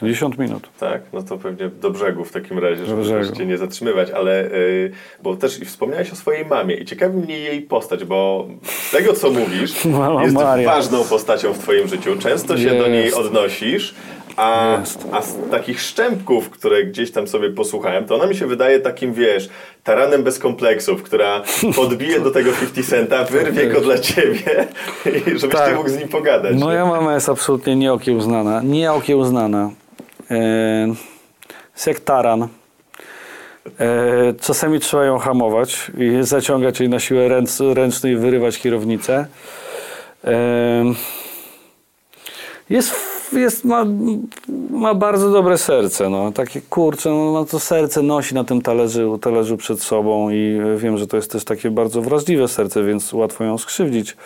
[0.00, 0.68] 50 minut.
[0.80, 3.36] Tak, no to pewnie do brzegu w takim razie, żeby brzegu.
[3.36, 4.92] Cię nie zatrzymywać, ale y,
[5.22, 9.30] bo też wspomniałeś o swojej mamie i ciekawi mnie jej postać, bo z tego co
[9.30, 10.74] mówisz, Mama jest Maria.
[10.74, 13.94] ważną postacią w Twoim życiu, często się do niej odnosisz,
[14.36, 14.78] a,
[15.12, 19.14] a z takich szczępków, które gdzieś tam sobie posłuchałem, to ona mi się wydaje takim,
[19.14, 19.48] wiesz,
[19.84, 21.42] taranem bez kompleksów, która
[21.76, 24.66] podbije do tego 50 centa, wyrwie go dla Ciebie
[25.26, 25.68] żebyś Tak.
[25.68, 26.56] Ty mógł z nim pogadać.
[26.56, 28.62] Moja mama jest absolutnie nieokiełznana.
[28.62, 29.70] Nieokiełznana.
[30.30, 30.86] E,
[31.74, 32.42] jest jak taran.
[32.42, 32.48] E,
[34.40, 39.26] czasami trzeba ją hamować i zaciągać jej na siłę ręc, ręczną i wyrywać kierownicę.
[40.24, 40.84] E,
[42.70, 42.94] jest,
[43.32, 43.84] jest ma,
[44.70, 46.10] ma bardzo dobre serce.
[46.10, 46.32] No.
[46.32, 50.98] Takie kurcze, no, no to serce nosi na tym talerzu, talerzu przed sobą i wiem,
[50.98, 54.16] że to jest też takie bardzo wrażliwe serce, więc łatwo ją skrzywdzić.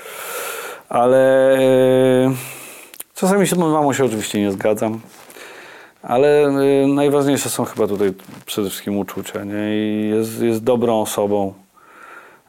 [0.88, 2.34] Ale e,
[3.14, 5.01] czasami się z mamą się oczywiście nie zgadzam.
[6.03, 8.12] Ale e, najważniejsze są chyba tutaj
[8.46, 9.44] przede wszystkim uczucia.
[9.44, 9.76] Nie?
[9.76, 11.55] I jest, jest dobrą osobą.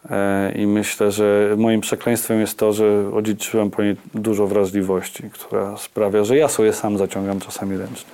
[0.10, 5.78] E, I myślę, że moim przekleństwem jest to, że odziedziczyłem po niej dużo wrażliwości, która
[5.78, 8.12] sprawia, że ja sobie sam zaciągam czasami ręcznie.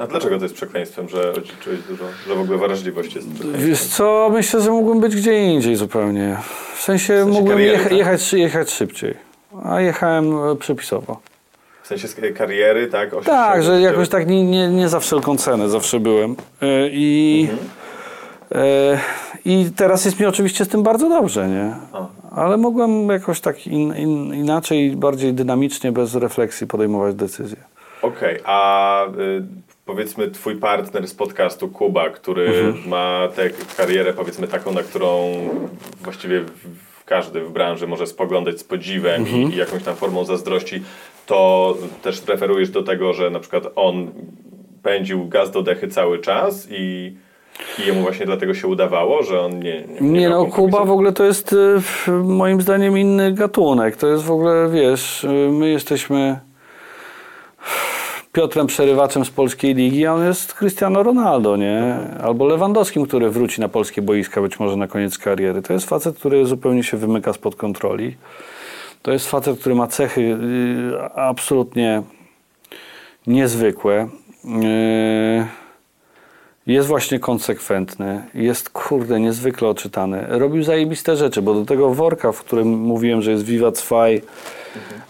[0.00, 3.28] A dlaczego to jest przekleństwem, że odziedziczyłeś dużo, że w ogóle wrażliwość jest?
[3.56, 6.36] Wiesz co, myślę, że mógłbym być gdzie indziej zupełnie.
[6.76, 7.92] W sensie, mógłbym kariery, tak?
[7.92, 9.14] jechać, jechać szybciej.
[9.64, 11.20] A jechałem e, przepisowo.
[11.82, 13.10] W sensie sk- kariery, tak?
[13.24, 16.36] Tak, że jakoś tak nie, nie, nie za wszelką cenę zawsze byłem.
[16.62, 17.48] E, I,
[18.54, 18.98] e,
[19.44, 21.74] I teraz jest mi oczywiście z tym bardzo dobrze, nie?
[22.30, 27.56] Ale mogłem jakoś tak in, in, inaczej, bardziej dynamicznie, bez refleksji podejmować decyzje.
[28.02, 29.42] Okej, a y,
[29.86, 32.88] powiedzmy twój partner z podcastu Kuba, który Mhm.
[32.88, 35.32] ma tę karierę powiedzmy taką, na którą
[36.02, 36.44] właściwie
[37.06, 39.42] każdy w branży może spoglądać z podziwem Mhm.
[39.42, 40.82] i, i jakąś tam formą zazdrości,
[41.26, 44.10] to też referujesz do tego, że na przykład on
[44.82, 47.16] pędził gaz do dechy cały czas i,
[47.78, 49.84] i jemu właśnie dlatego się udawało, że on nie...
[50.00, 50.52] Nie, Nie miał no?
[50.52, 53.96] Kuba w ogóle to jest y, moim zdaniem inny gatunek.
[53.96, 56.40] To jest w ogóle, wiesz, y, my jesteśmy
[58.32, 61.96] Piotrem Przerywaczem z polskiej ligi, a on jest Cristiano Ronaldo, nie?
[62.22, 65.62] Albo Lewandowskim, który wróci na polskie boiska być może na koniec kariery.
[65.62, 68.16] To jest facet, który zupełnie się wymyka spod kontroli.
[69.02, 70.38] To jest facet, który ma cechy y,
[71.14, 72.02] absolutnie
[73.26, 74.08] niezwykłe.
[74.44, 75.59] Y,
[76.72, 80.26] jest właśnie konsekwentny, jest kurde niezwykle oczytany.
[80.28, 84.22] Robił zajebiste rzeczy, bo do tego worka, w którym mówiłem, że jest Viva Zwei,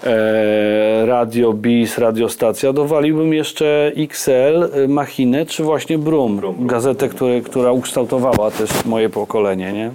[0.04, 4.30] e, Radio Bis, radiostacja, dowaliłbym jeszcze XL,
[4.72, 6.66] e, Machinę czy właśnie Brum, Brum, Brum.
[6.66, 9.90] gazetę, który, która ukształtowała też moje pokolenie, nie?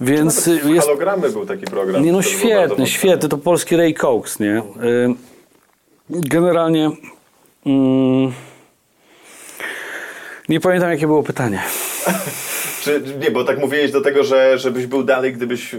[0.00, 2.04] Więc w jest Halogramy był taki program.
[2.04, 4.58] nie no świetny, świetny, to polski Ray Cox, nie?
[4.58, 5.14] Y,
[6.10, 6.90] Generalnie
[7.66, 8.32] mm,
[10.48, 11.62] nie pamiętam jakie było pytanie.
[12.82, 15.78] Czy, nie, bo tak mówiłeś do tego, że żebyś był dalej, gdybyś y,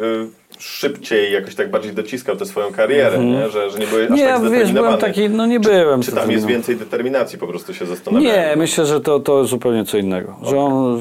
[0.59, 3.49] szybciej jakoś tak bardziej dociskał tę swoją karierę, nie?
[3.49, 4.17] Że, że nie byłeś aż.
[4.17, 6.01] Nie, tak wiesz, byłem taki, no nie byłem.
[6.01, 8.49] Czy tam jest więcej determinacji, po prostu się zastanawiałem.
[8.49, 10.35] Nie, myślę, że to, to zupełnie co innego.
[10.43, 10.99] Że on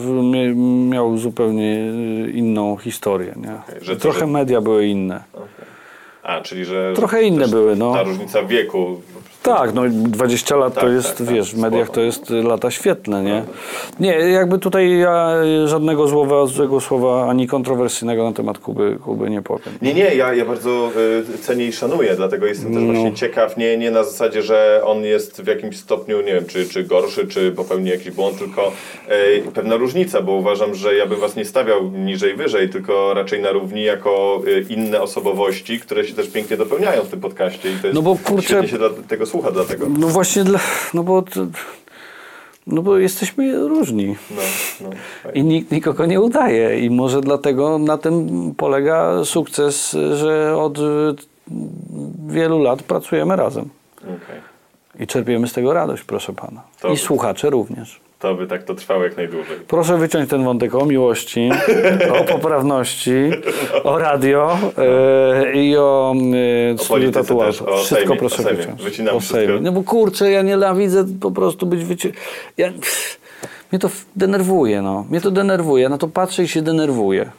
[0.89, 1.93] miał zupełnie
[2.27, 3.83] y, inną historię, nie?
[3.83, 5.23] że to, Trochę że- media były inne.
[6.23, 6.93] A, czyli że...
[6.97, 7.93] Trochę że inne były, no.
[7.95, 9.01] Ta różnica wieku.
[9.45, 12.43] Tak, no 20 lat to Tak, jest, tak, tak, wiesz, w mediach to jest y,
[12.43, 13.45] lata świetne, nie?
[14.01, 15.35] Nie, jakby tutaj ja
[15.65, 19.75] y, żadnego słowa, złego słowa, ani kontrowersyjnego na temat Kuby, Kuby nie powiem.
[19.83, 20.91] Nie, nie, ja, ja bardzo
[21.35, 22.93] y, cenię i szanuję, dlatego jestem też No.
[22.93, 26.69] właśnie ciekaw, nie, nie na zasadzie, że on jest w jakimś stopniu, nie wiem, czy,
[26.69, 28.73] czy gorszy, czy popełni jakiś błąd, tylko
[29.47, 33.43] y, pewna różnica, bo uważam, że ja bym was nie stawiał niżej, wyżej, tylko raczej
[33.43, 37.75] na równi jako y, inne osobowości, które się też pięknie dopełniają w tym podcaście i
[37.81, 39.87] to jest No bo, kurczę- się dla, tego słucha dlatego.
[39.99, 40.59] No właśnie, dla,
[40.95, 41.25] no bo...
[42.67, 44.37] No bo jesteśmy różni No,
[44.81, 44.91] no,
[45.23, 45.41] fajnie.
[45.41, 50.79] i nikt nikogo nie udaje i może dlatego na tym polega sukces, że od
[52.29, 53.69] wielu lat pracujemy razem
[54.03, 54.41] Okej.
[55.01, 56.63] i czerpiemy z tego radość, proszę pana.
[56.81, 58.01] To- I słuchacze również.
[58.25, 59.57] To by tak to trwało jak najdłużej.
[59.69, 61.51] Proszę wyciąć ten wątek o miłości,
[62.21, 63.31] o poprawności,
[63.85, 66.15] o radio e, i o
[66.75, 67.65] e, studiu tatuażu.
[67.65, 68.83] Wszystko Sejmie, proszę o wyciąć.
[68.83, 69.39] Wycinam o wszystko.
[69.39, 69.61] Sejmie.
[69.61, 72.13] No bo kurczę, ja nienawidzę po prostu być wyci...
[72.57, 72.73] Ja,
[73.73, 75.07] mnie to denerwuje, no.
[75.11, 75.89] Mnie to denerwuje.
[75.89, 77.31] Na to patrzę i się denerwuję.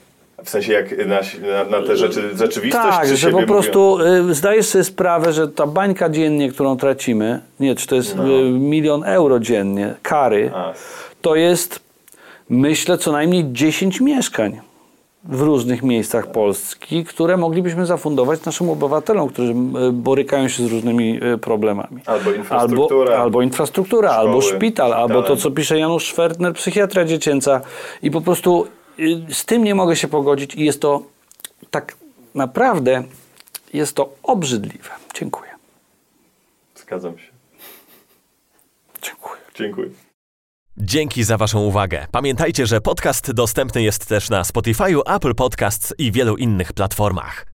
[0.46, 3.98] W sensie jak na, na, na te rzeczy rzeczywistość, Tak, że po prostu
[4.30, 8.30] y, zdajesz sobie sprawę, że ta bańka dziennie, którą tracimy, nie, czy to jest No.
[8.30, 10.74] y, milion euro dziennie, kary, A.
[11.22, 11.80] to jest,
[12.50, 14.60] myślę, co najmniej 10 mieszkań
[15.24, 19.54] w różnych miejscach Polski, które moglibyśmy zafundować naszym obywatelom, którzy
[19.93, 22.02] borykają się z różnymi y, problemami.
[22.06, 23.12] Albo infrastruktura.
[23.12, 27.62] Albo, albo infrastruktura, Szkoły, albo szpital, albo to, co pisze Janusz Schwertner, psychiatria dziecięca.
[28.04, 28.68] I po prostu
[29.30, 31.04] z tym nie mogę się pogodzić i jest to
[31.72, 31.98] tak
[32.36, 33.04] naprawdę,
[33.74, 34.89] jest to obrzydliwe.
[35.14, 35.50] Dziękuję.
[36.76, 37.28] Zgadzam się.
[39.02, 39.41] Dziękuję.
[39.56, 39.89] Dziękuję.
[40.78, 42.08] Dzięki za Waszą uwagę.
[42.12, 47.55] Pamiętajcie, że podcast dostępny jest też na Spotify, Apple Podcasts i wielu innych platformach.